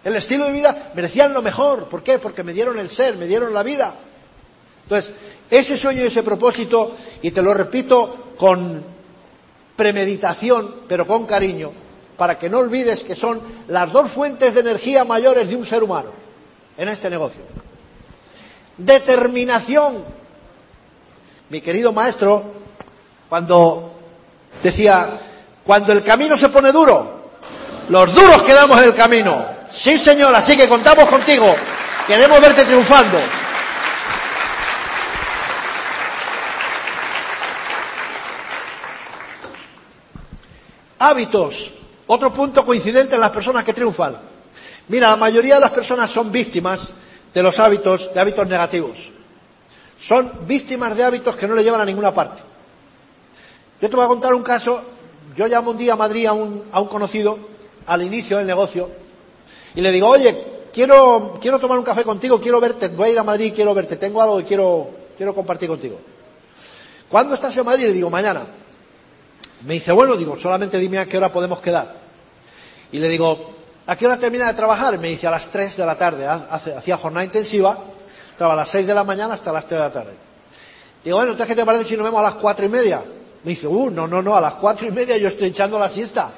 [0.04, 1.88] El estilo de vida merecían lo mejor.
[1.88, 2.20] ¿Por qué?
[2.20, 3.96] Porque me dieron el ser, me dieron la vida.
[4.84, 5.14] Entonces,
[5.50, 8.84] ese sueño y ese propósito, y te lo repito con
[9.78, 11.85] premeditación, pero con cariño,
[12.18, 15.84] para que no olvides que son las dos fuentes de energía mayores de un ser
[15.84, 16.10] humano
[16.78, 17.42] en este negocio.
[18.78, 20.04] Determinación.
[21.50, 22.44] Mi querido maestro,
[23.30, 23.94] cuando
[24.64, 25.08] decía,
[25.64, 27.32] cuando el camino se pone duro,
[27.90, 29.46] los duros quedamos en el camino.
[29.70, 31.54] Sí, señor, así que contamos contigo.
[32.08, 33.20] Queremos verte triunfando.
[40.98, 41.74] Hábitos.
[42.08, 44.18] Otro punto coincidente en las personas que triunfan.
[44.88, 46.92] Mira, la mayoría de las personas son víctimas
[47.34, 49.10] de los hábitos, de hábitos negativos.
[50.00, 52.44] Son víctimas de hábitos que no le llevan a ninguna parte.
[53.82, 54.82] Yo te voy a contar un caso.
[55.36, 57.38] Yo llamo un día a Madrid a un, a un conocido
[57.88, 58.90] al inicio del negocio
[59.76, 60.38] y le digo, oye,
[60.72, 63.98] quiero, quiero tomar un café contigo, quiero verte, voy a ir a Madrid, quiero verte,
[63.98, 66.00] tengo algo que quiero, quiero compartir contigo.
[67.10, 67.86] ¿Cuándo estás en Madrid?
[67.88, 68.46] Le digo, mañana.
[69.66, 71.96] Me dice, bueno, digo, solamente dime a qué hora podemos quedar.
[72.92, 73.56] Y le digo,
[73.88, 74.98] ¿a qué hora termina de trabajar?
[75.00, 76.28] Me dice, a las 3 de la tarde.
[76.28, 77.78] Hacía jornada intensiva,
[78.32, 80.14] estaba a las 6 de la mañana hasta las 3 de la tarde.
[81.04, 83.02] Digo, bueno, entonces, ¿qué te parece si nos vemos a las cuatro y media?
[83.44, 85.90] Me dice, uh, no, no, no, a las cuatro y media yo estoy echando la
[85.90, 86.32] siesta.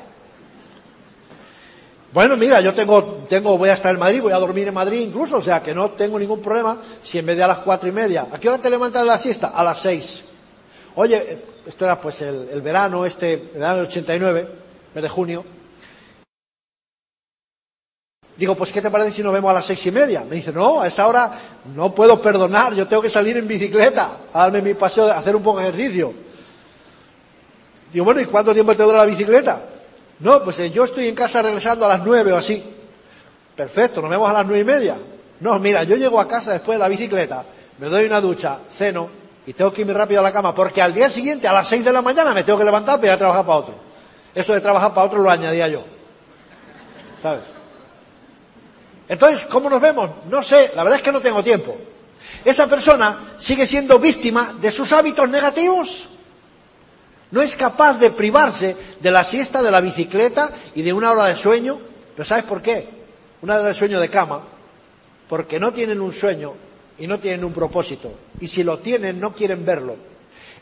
[2.14, 5.02] Bueno, mira, yo tengo, tengo, voy a estar en Madrid, voy a dormir en Madrid
[5.02, 7.88] incluso, o sea que no tengo ningún problema si en vez de a las cuatro
[7.88, 8.28] y media.
[8.32, 9.48] ¿A qué hora te levantas de la siesta?
[9.48, 10.26] A las seis.
[10.96, 11.38] Oye,
[11.68, 14.48] esto era pues el, verano, este, el verano del 89,
[14.96, 15.46] mes de junio.
[18.38, 20.24] Digo, pues ¿qué te parece si nos vemos a las seis y media?
[20.24, 21.32] Me dice, no, a esa hora
[21.76, 25.36] no puedo perdonar, yo tengo que salir en bicicleta, a darme mi paseo, a hacer
[25.36, 26.14] un poco de ejercicio.
[27.92, 29.60] Digo, bueno, ¿y cuánto tiempo te dura la bicicleta?
[30.20, 32.64] No, pues eh, yo estoy en casa regresando a las nueve o así.
[33.56, 34.96] Perfecto, nos vemos a las nueve y media.
[35.42, 37.44] No, mira, yo llego a casa después de la bicicleta,
[37.80, 39.10] me doy una ducha, ceno,
[39.48, 41.84] y tengo que irme rápido a la cama porque al día siguiente, a las seis
[41.84, 43.76] de la mañana, me tengo que levantar para ir a trabajar para otro.
[44.36, 45.84] Eso de trabajar para otro lo añadía yo.
[47.22, 47.46] ¿Sabes?
[49.08, 50.10] Entonces, ¿cómo nos vemos?
[50.30, 51.78] No sé, la verdad es que no tengo tiempo.
[52.44, 56.04] Esa persona sigue siendo víctima de sus hábitos negativos.
[57.32, 61.24] No es capaz de privarse de la siesta, de la bicicleta y de una hora
[61.24, 61.80] de sueño.
[62.18, 62.86] Pero ¿sabes por qué?
[63.42, 64.42] Una del sueño de cama,
[65.30, 66.67] porque no tienen un sueño
[67.00, 68.12] y no tienen un propósito.
[68.40, 69.96] Y si lo tienen, no quieren verlo.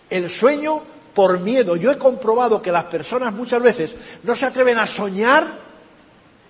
[0.09, 0.81] El sueño
[1.15, 1.75] por miedo.
[1.77, 5.47] Yo he comprobado que las personas muchas veces no se atreven a soñar,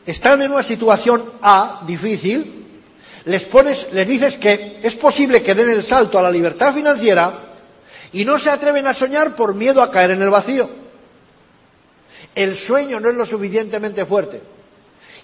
[0.06, 2.82] están en una situación A, difícil,
[3.26, 7.40] les pones, les dices que es posible que den el salto a la libertad financiera
[8.12, 10.70] y no se atreven a soñar por miedo a caer en el vacío.
[12.34, 14.42] El sueño no es lo suficientemente fuerte.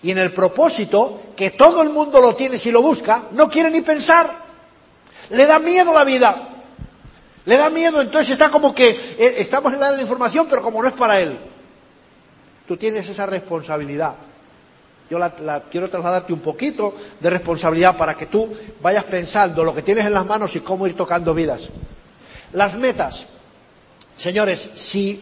[0.03, 3.69] Y en el propósito, que todo el mundo lo tiene si lo busca, no quiere
[3.69, 4.50] ni pensar.
[5.31, 6.49] Le da miedo la vida.
[7.45, 10.61] Le da miedo, entonces está como que eh, estamos en la de la información, pero
[10.61, 11.37] como no es para él.
[12.67, 14.13] Tú tienes esa responsabilidad.
[15.09, 18.47] Yo la, quiero trasladarte un poquito de responsabilidad para que tú
[18.81, 21.69] vayas pensando lo que tienes en las manos y cómo ir tocando vidas.
[22.53, 23.27] Las metas.
[24.15, 25.21] Señores, si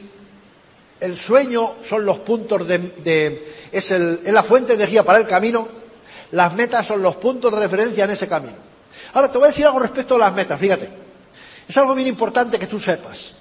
[1.00, 5.68] el sueño son los puntos de, es, es la fuente de energía para el camino,
[6.32, 8.69] las metas son los puntos de referencia en ese camino.
[9.14, 10.90] Ahora te voy a decir algo respecto a las metas, fíjate.
[11.68, 13.36] Es algo bien importante que tú sepas.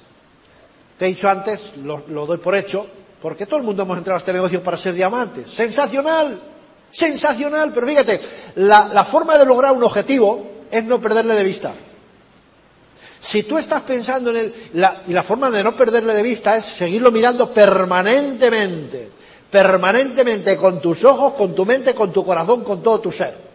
[0.99, 2.87] Te he dicho antes, lo doy por hecho,
[3.21, 5.51] porque todo el mundo hemos entrado a este negocio para ser diamantes.
[5.51, 6.39] Sensacional,
[6.91, 8.21] sensacional, pero fíjate,
[8.57, 11.73] la, forma de lograr un objetivo es no perderle de vista.
[13.21, 14.55] Si tú estás pensando en él,
[15.09, 19.11] y la forma de no perderle de vista es seguirlo mirando permanentemente,
[19.51, 23.48] permanentemente con tus ojos, con tu mente, con tu corazón, con todo tu ser.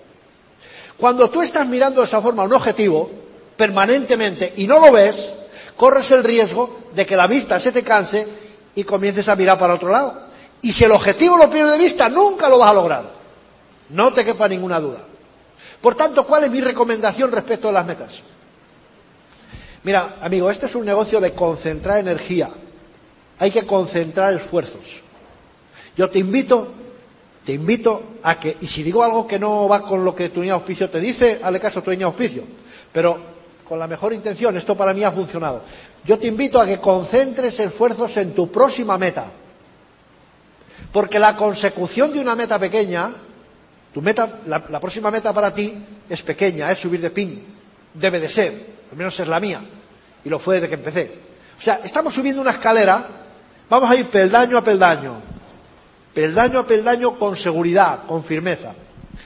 [1.03, 3.11] Cuando tú estás mirando de esa forma un objetivo,
[3.57, 5.33] permanentemente, y no lo ves,
[5.75, 8.25] corres el riesgo de que la vista se te canse
[8.73, 10.27] y comiences a mirar para otro lado.
[10.61, 13.03] Y si el objetivo lo pierdes de vista, nunca lo vas a lograr.
[13.89, 15.05] No te quepa ninguna duda.
[15.81, 18.21] Por tanto, ¿cuál es mi recomendación respecto a las metas?
[19.83, 22.49] Mira, amigo, este es un negocio de concentrar energía.
[23.39, 25.01] Hay que concentrar esfuerzos.
[25.97, 26.71] Yo te invito,
[27.45, 30.41] te invito a que, y si digo algo que no va con lo que tu
[30.41, 32.43] niña auspicio te dice, hazle caso a tu niña auspicio.
[32.91, 33.19] Pero
[33.67, 35.63] con la mejor intención, esto para mí ha funcionado.
[36.05, 39.25] Yo te invito a que concentres esfuerzos en tu próxima meta.
[40.91, 43.11] Porque la consecución de una meta pequeña,
[43.93, 45.73] tu meta, la, próxima meta para ti
[46.09, 47.43] es pequeña, es subir de pin.
[47.93, 48.53] Debe de ser,
[48.91, 49.59] al menos es la mía.
[50.23, 51.11] Y lo fue desde que empecé.
[51.57, 53.05] O sea, estamos subiendo una escalera,
[53.69, 55.32] vamos a ir peldaño a peldaño.
[56.13, 58.73] Peldaño a peldaño con seguridad, con firmeza.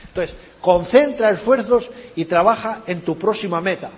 [0.08, 3.92] Entonces, concentra esfuerzos y trabaja en tu próxima meta.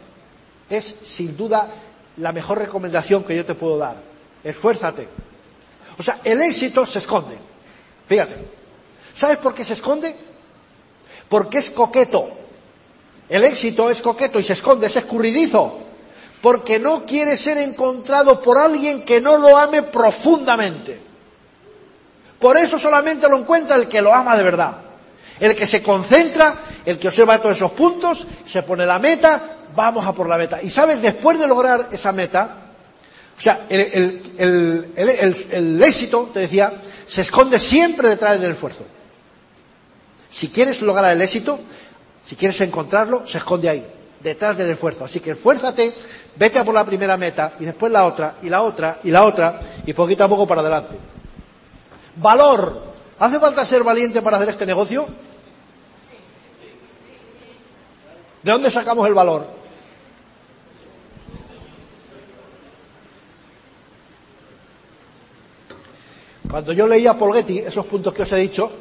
[0.70, 1.70] Es, sin duda,
[2.18, 3.98] la mejor recomendación que yo te puedo dar.
[4.44, 5.08] Esfuérzate.
[5.98, 7.38] O sea, el éxito se esconde.
[8.08, 8.36] Fíjate.
[9.14, 10.16] ¿Sabes por qué se esconde?
[11.28, 12.30] Porque es coqueto.
[13.28, 15.78] El éxito es coqueto y se esconde, es escurridizo.
[16.42, 21.09] Porque no quiere ser encontrado por alguien que no lo ame profundamente.
[22.40, 24.78] Por eso solamente lo encuentra el que lo ama de verdad.
[25.40, 26.54] El que se concentra,
[26.86, 30.62] el que observa todos esos puntos, se pone la meta vamos a por la meta.
[30.62, 32.58] Y sabes, después de lograr esa meta,
[33.38, 34.22] o sea, el,
[35.82, 36.74] éxito, te decía,
[37.06, 38.84] se esconde siempre detrás del esfuerzo.
[40.30, 41.60] Si quieres lograr el éxito,
[42.26, 43.86] si quieres encontrarlo, se esconde ahí,
[44.22, 45.06] detrás del esfuerzo.
[45.06, 45.94] Así que esfuérzate,
[46.36, 49.24] vete a por la primera meta y después la otra, y la otra, y la
[49.24, 50.96] otra, y poquito a poco para adelante.
[52.22, 52.90] Valor.
[53.20, 55.08] ¿Hace falta ser valiente para hacer este negocio?
[58.44, 59.46] ¿De dónde sacamos el valor?
[66.50, 68.72] Cuando yo leía Paul Getty, esos puntos que os he dicho,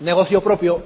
[0.00, 0.82] negocio propio,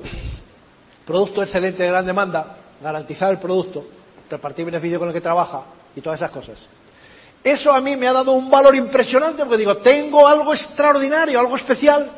[1.05, 3.85] producto excelente de gran demanda, garantizar el producto,
[4.31, 5.65] repartir beneficio con el que trabaja
[5.95, 6.69] y todas esas cosas.
[7.47, 11.55] Eso a mí me ha dado un valor impresionante porque digo, tengo algo extraordinario, algo
[11.55, 12.11] especial,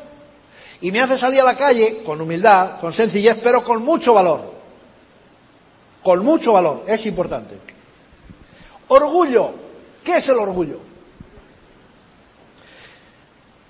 [0.81, 4.51] y me hace salir a la calle con humildad, con sencillez, pero con mucho valor.
[6.01, 7.59] Con mucho valor, es importante.
[8.87, 9.51] Orgullo.
[10.03, 10.79] ¿Qué es el orgullo?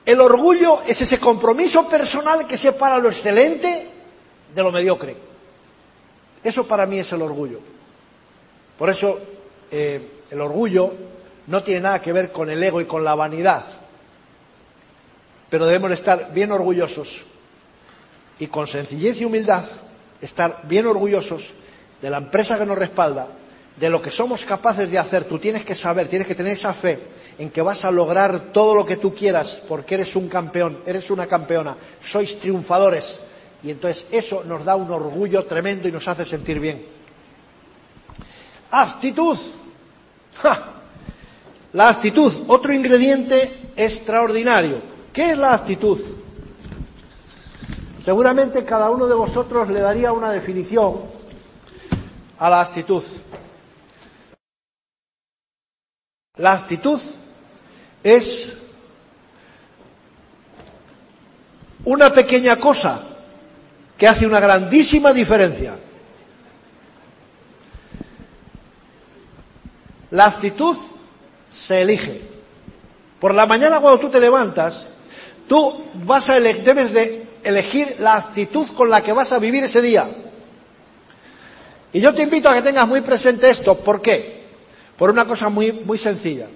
[0.05, 3.89] El orgullo es ese compromiso personal que separa lo excelente
[4.55, 5.17] de lo mediocre.
[6.41, 7.59] Eso para mí es el orgullo.
[8.77, 9.19] Por eso
[9.69, 11.08] eh, el orgullo
[11.49, 13.63] no tiene nada que ver con el ego y con la vanidad.
[15.49, 17.21] Pero debemos estar bien orgullosos
[18.37, 19.63] y con sencillez y humildad
[20.21, 21.51] estar bien orgullosos
[22.01, 23.27] de la empresa que nos respalda,
[23.75, 25.23] de lo que somos capaces de hacer.
[25.25, 26.99] Tú tienes que saber, tienes que tener esa fe
[27.39, 31.09] en que vas a lograr todo lo que tú quieras porque eres un campeón, eres
[31.09, 33.21] una campeona, sois triunfadores.
[33.63, 36.85] Y entonces eso nos da un orgullo tremendo y nos hace sentir bien.
[38.69, 39.37] Actitud.
[41.73, 44.81] La actitud, otro ingrediente extraordinario.
[45.13, 45.99] ¿Qué es la actitud?
[48.03, 50.95] Seguramente cada uno de vosotros le daría una definición
[52.39, 53.03] a la actitud.
[56.37, 56.99] La actitud
[58.01, 58.57] es
[61.83, 63.01] una pequeña cosa
[63.97, 65.77] que hace una grandísima diferencia.
[70.11, 70.77] La actitud
[71.49, 72.21] se elige.
[73.19, 74.87] Por la mañana cuando tú te levantas,
[75.47, 79.81] tú vas a debes de elegir la actitud con la que vas a vivir ese
[79.81, 80.07] día.
[81.91, 83.79] Y yo te invito a que tengas muy presente esto.
[83.79, 84.43] ¿Por qué?
[84.95, 86.47] Por una cosa muy, muy sencilla.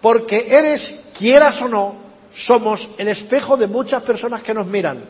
[0.00, 1.94] Porque eres, quieras o no,
[2.34, 5.04] somos el espejo de muchas personas que nos miran.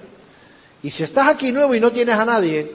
[0.83, 2.73] Y si estás aquí nuevo y no tienes a nadie,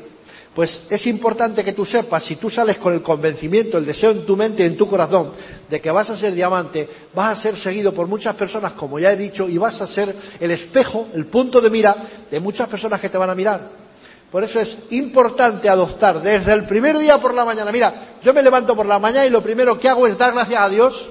[0.53, 4.25] pues es importante que tú sepas, si tú sales con el convencimiento, el deseo en
[4.25, 5.31] tu mente y en tu corazón
[5.67, 9.11] de que vas a ser diamante, vas a ser seguido por muchas personas, como ya
[9.11, 11.95] he dicho, y vas a ser el espejo, el punto de mira
[12.29, 13.83] de muchas personas que te van a mirar.
[14.31, 17.71] Por eso es importante adoptar desde el primer día por la mañana.
[17.71, 17.93] Mira,
[18.23, 20.69] yo me levanto por la mañana y lo primero que hago es dar gracias a
[20.69, 21.09] Dios,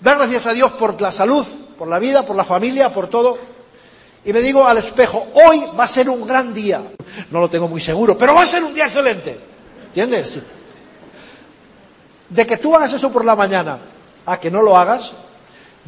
[0.00, 1.46] dar gracias a Dios por la salud,
[1.78, 3.38] por la vida, por la familia, por todo
[4.24, 6.82] y me digo al espejo, hoy va a ser un gran día.
[7.30, 9.38] No lo tengo muy seguro, pero va a ser un día excelente.
[9.86, 10.38] ¿Entiendes?
[12.28, 13.78] De que tú hagas eso por la mañana
[14.24, 15.12] a que no lo hagas,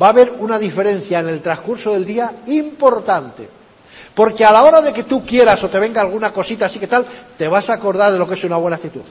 [0.00, 3.48] va a haber una diferencia en el transcurso del día importante.
[4.14, 6.86] Porque a la hora de que tú quieras o te venga alguna cosita así que
[6.86, 7.06] tal,
[7.36, 9.02] te vas a acordar de lo que es una buena actitud.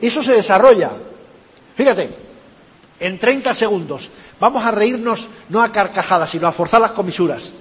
[0.00, 0.90] Eso se desarrolla.
[1.74, 2.16] Fíjate,
[3.00, 4.10] en 30 segundos.
[4.38, 7.54] Vamos a reírnos no a carcajadas, sino a forzar las comisuras.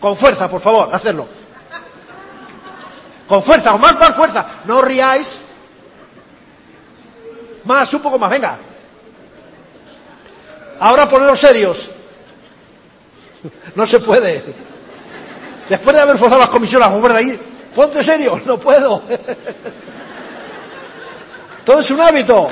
[0.00, 1.26] Con fuerza, por favor, hacerlo.
[3.28, 4.46] Con fuerza, con más, más fuerza.
[4.64, 5.40] No riáis.
[7.64, 8.58] Más, un poco más, venga.
[10.80, 11.88] Ahora poneros serios.
[13.74, 14.42] No se puede.
[15.68, 17.40] Después de haber forzado las comisiones, de ahí,
[17.74, 19.02] ponte serio, no puedo.
[21.64, 22.50] Todo es un hábito.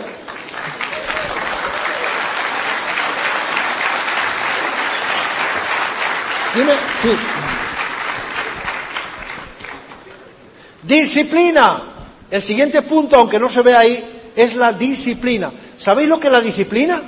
[10.83, 11.83] Disciplina.
[12.31, 15.53] El siguiente punto, aunque no se ve ahí, es la disciplina.
[15.77, 17.03] ¿Sabéis lo que es la disciplina?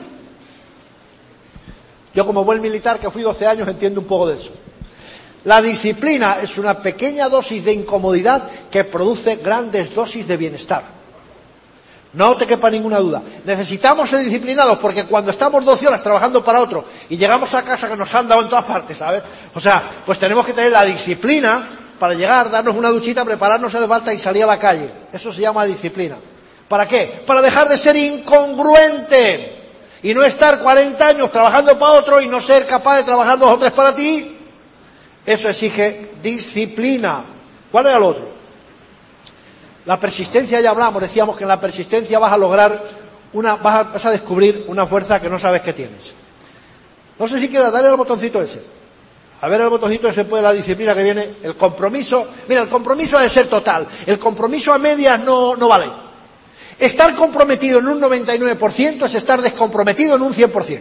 [2.15, 4.51] Yo como buen militar que fui 12 años entiendo un poco de eso.
[5.45, 11.02] La disciplina es una pequeña dosis de incomodidad que produce grandes dosis de bienestar.
[12.15, 13.23] No te quepa ninguna duda.
[13.45, 17.89] Necesitamos ser disciplinados porque cuando estamos 12 horas trabajando para otro y llegamos a casa
[17.89, 19.23] que nos han dado en todas partes, ¿sabes?
[19.55, 21.67] O sea, pues tenemos que tener la disciplina
[21.99, 24.91] para llegar, darnos una duchita, prepararnos de falta y salir a la calle.
[25.11, 26.19] Eso se llama disciplina.
[26.69, 27.23] ¿Para qué?
[27.27, 29.71] Para dejar de ser incongruente
[30.03, 33.51] y no estar 40 años trabajando para otro y no ser capaz de trabajar dos
[33.51, 34.37] o para ti.
[35.25, 37.23] Eso exige disciplina.
[37.71, 38.32] ¿Cuál era el otro?
[39.87, 42.83] La persistencia ya hablamos, decíamos que en la persistencia vas a lograr
[43.33, 46.15] una, vas a, descubrir una fuerza que no sabes que tienes.
[47.19, 48.63] No sé si queda, dale el botoncito ese.
[49.41, 52.29] A ver el botoncito ese puede la disciplina que viene, el compromiso.
[52.49, 53.87] Mira, el compromiso ha de ser total.
[54.07, 55.91] El compromiso a medias no, no vale.
[56.79, 60.81] Estar comprometido en un 99% es estar descomprometido en un 100%.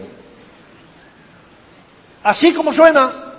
[2.22, 3.31] Así como suena,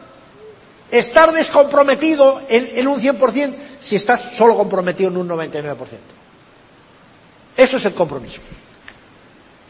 [0.94, 5.76] estar descomprometido en, un 100% si estás solo comprometido en un 99%.
[7.58, 8.42] Eso es el compromiso.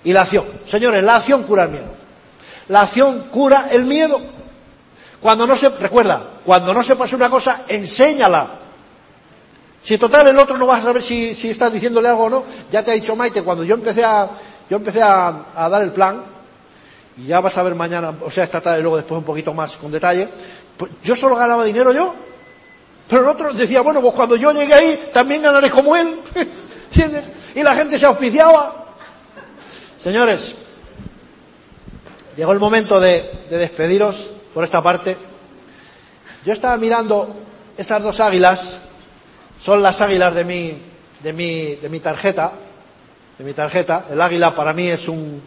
[0.04, 0.45] Y la acción.
[0.66, 1.94] Señores, la acción cura el miedo.
[2.68, 4.20] La acción cura el miedo.
[5.22, 8.60] Cuando no se, recuerda, cuando no se pasa una cosa, enséñala.
[9.82, 12.44] Si total el otro no vas a saber si, si estás diciéndole algo o no,
[12.70, 14.30] ya te ha dicho Maite, cuando yo empecé a,
[14.70, 16.24] yo empecé a, a dar el plan,
[17.18, 19.78] y ya vas a ver mañana, o sea, esta tarde luego después un poquito más
[19.78, 20.28] con detalle,
[20.78, 22.16] pues yo solo ganaba dinero yo.
[23.08, 26.20] Pero el otro decía, bueno, pues cuando yo llegue ahí también ganaré como él.
[26.86, 27.26] ¿Entiendes?
[27.56, 28.86] Y la gente se auspiciaba.
[30.02, 30.56] Señores,
[32.36, 35.18] llegó el momento de, de despediros por esta parte.
[36.45, 37.36] Yo estaba mirando
[37.78, 38.80] esas dos águilas,
[39.62, 40.78] son las águilas de mi,
[41.22, 42.52] de mi, de mi tarjeta,
[43.38, 44.06] de mi tarjeta.
[44.12, 45.41] El águila para mí es un,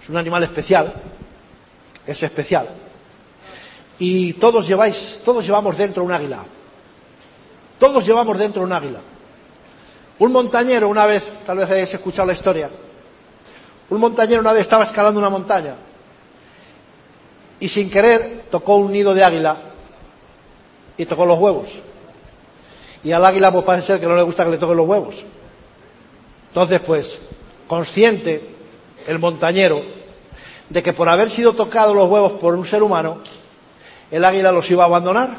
[0.00, 0.92] es un animal especial,
[2.06, 2.68] es especial.
[4.06, 6.44] Y todos lleváis, todos llevamos dentro un águila.
[7.78, 9.00] Todos llevamos dentro un águila.
[10.18, 12.68] Un montañero una vez, tal vez hayáis escuchado la historia,
[13.88, 15.76] un montañero una vez estaba escalando una montaña
[17.58, 19.56] y sin querer tocó un nido de águila
[20.98, 21.78] y tocó los huevos.
[23.02, 25.24] Y al águila pues parece ser que no le gusta que le toquen los huevos.
[26.48, 27.20] Entonces pues,
[27.66, 28.54] consciente
[29.06, 29.80] el montañero
[30.68, 33.20] de que por haber sido tocado los huevos por un ser humano,
[34.16, 35.30] el águila los iba a abandonar.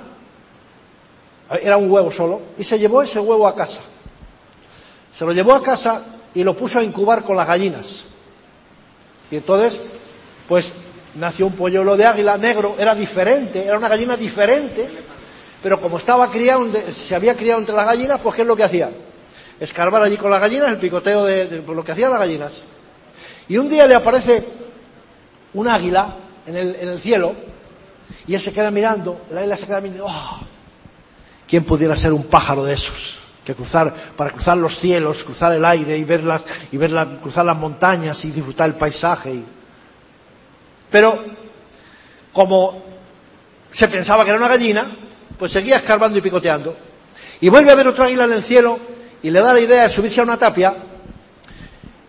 [1.61, 2.41] Era un huevo solo.
[2.57, 3.81] Y se llevó ese huevo a casa.
[5.13, 6.01] Se lo llevó a casa
[6.33, 8.03] y lo puso a incubar con las gallinas.
[9.31, 9.81] Y entonces,
[10.47, 10.73] pues
[11.15, 14.87] nació un polluelo de águila negro, era diferente, era una gallina diferente,
[15.63, 18.63] pero como estaba criado, se había criado entre las gallinas, pues ¿qué es lo que
[18.63, 18.91] hacía?
[19.59, 22.65] Escarbar allí con las gallinas, el picoteo de, lo que hacían las gallinas.
[23.47, 24.45] Y un día le aparece
[25.53, 26.15] un águila
[26.45, 27.33] en el, cielo,
[28.27, 30.39] y él se queda mirando, el águila se queda mirando, oh,
[31.47, 33.19] ¿quién pudiera ser un pájaro de esos?
[33.45, 36.41] Que cruzar, para cruzar los cielos, cruzar el aire y verlas,
[36.71, 39.43] y verlas, cruzar las montañas y disfrutar el paisaje.
[40.89, 41.19] Pero,
[42.33, 42.81] como
[43.69, 44.83] se pensaba que era una gallina,
[45.37, 46.75] pues seguía escarbando y picoteando.
[47.41, 48.79] Y vuelve a ver otro águila en el cielo
[49.21, 50.73] y le da la idea de subirse a una tapia.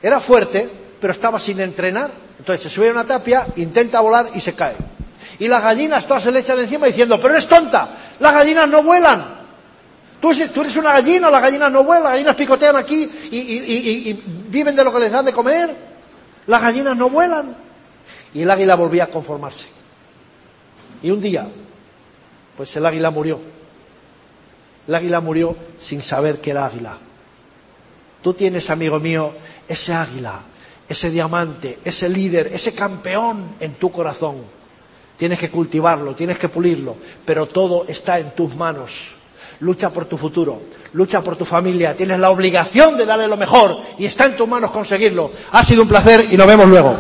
[0.01, 0.71] Era fuerte,
[1.01, 2.11] pero estaba sin entrenar.
[2.39, 4.77] Entonces se sube a una tapia, intenta volar y se cae.
[5.39, 7.89] Y las gallinas todas se le echan encima diciendo, pero eres tonta,
[8.21, 9.37] las gallinas no vuelan.
[10.21, 14.75] Tú, eres una gallina, las gallinas no vuelan, las gallinas picotean aquí y, y viven
[14.75, 15.75] de lo que les dan de comer.
[16.47, 17.55] Las gallinas no vuelan.
[18.33, 19.69] Y el águila volvía a conformarse.
[21.03, 21.47] Y un día
[22.57, 23.41] pues el águila murió.
[24.89, 26.99] El águila murió sin saber que era águila.
[28.23, 29.33] Tú tienes, amigo mío,
[29.69, 30.41] ese águila,
[30.89, 34.43] ese diamante, ese líder, ese campeón en tu corazón.
[35.17, 39.13] Tienes que cultivarlo, tienes que pulirlo, pero todo está en tus manos.
[39.61, 40.61] Lucha por tu futuro,
[40.93, 44.47] lucha por tu familia, tienes la obligación de darle lo mejor y está en tus
[44.47, 45.31] manos conseguirlo.
[45.53, 46.95] Ha sido un placer y nos vemos luego.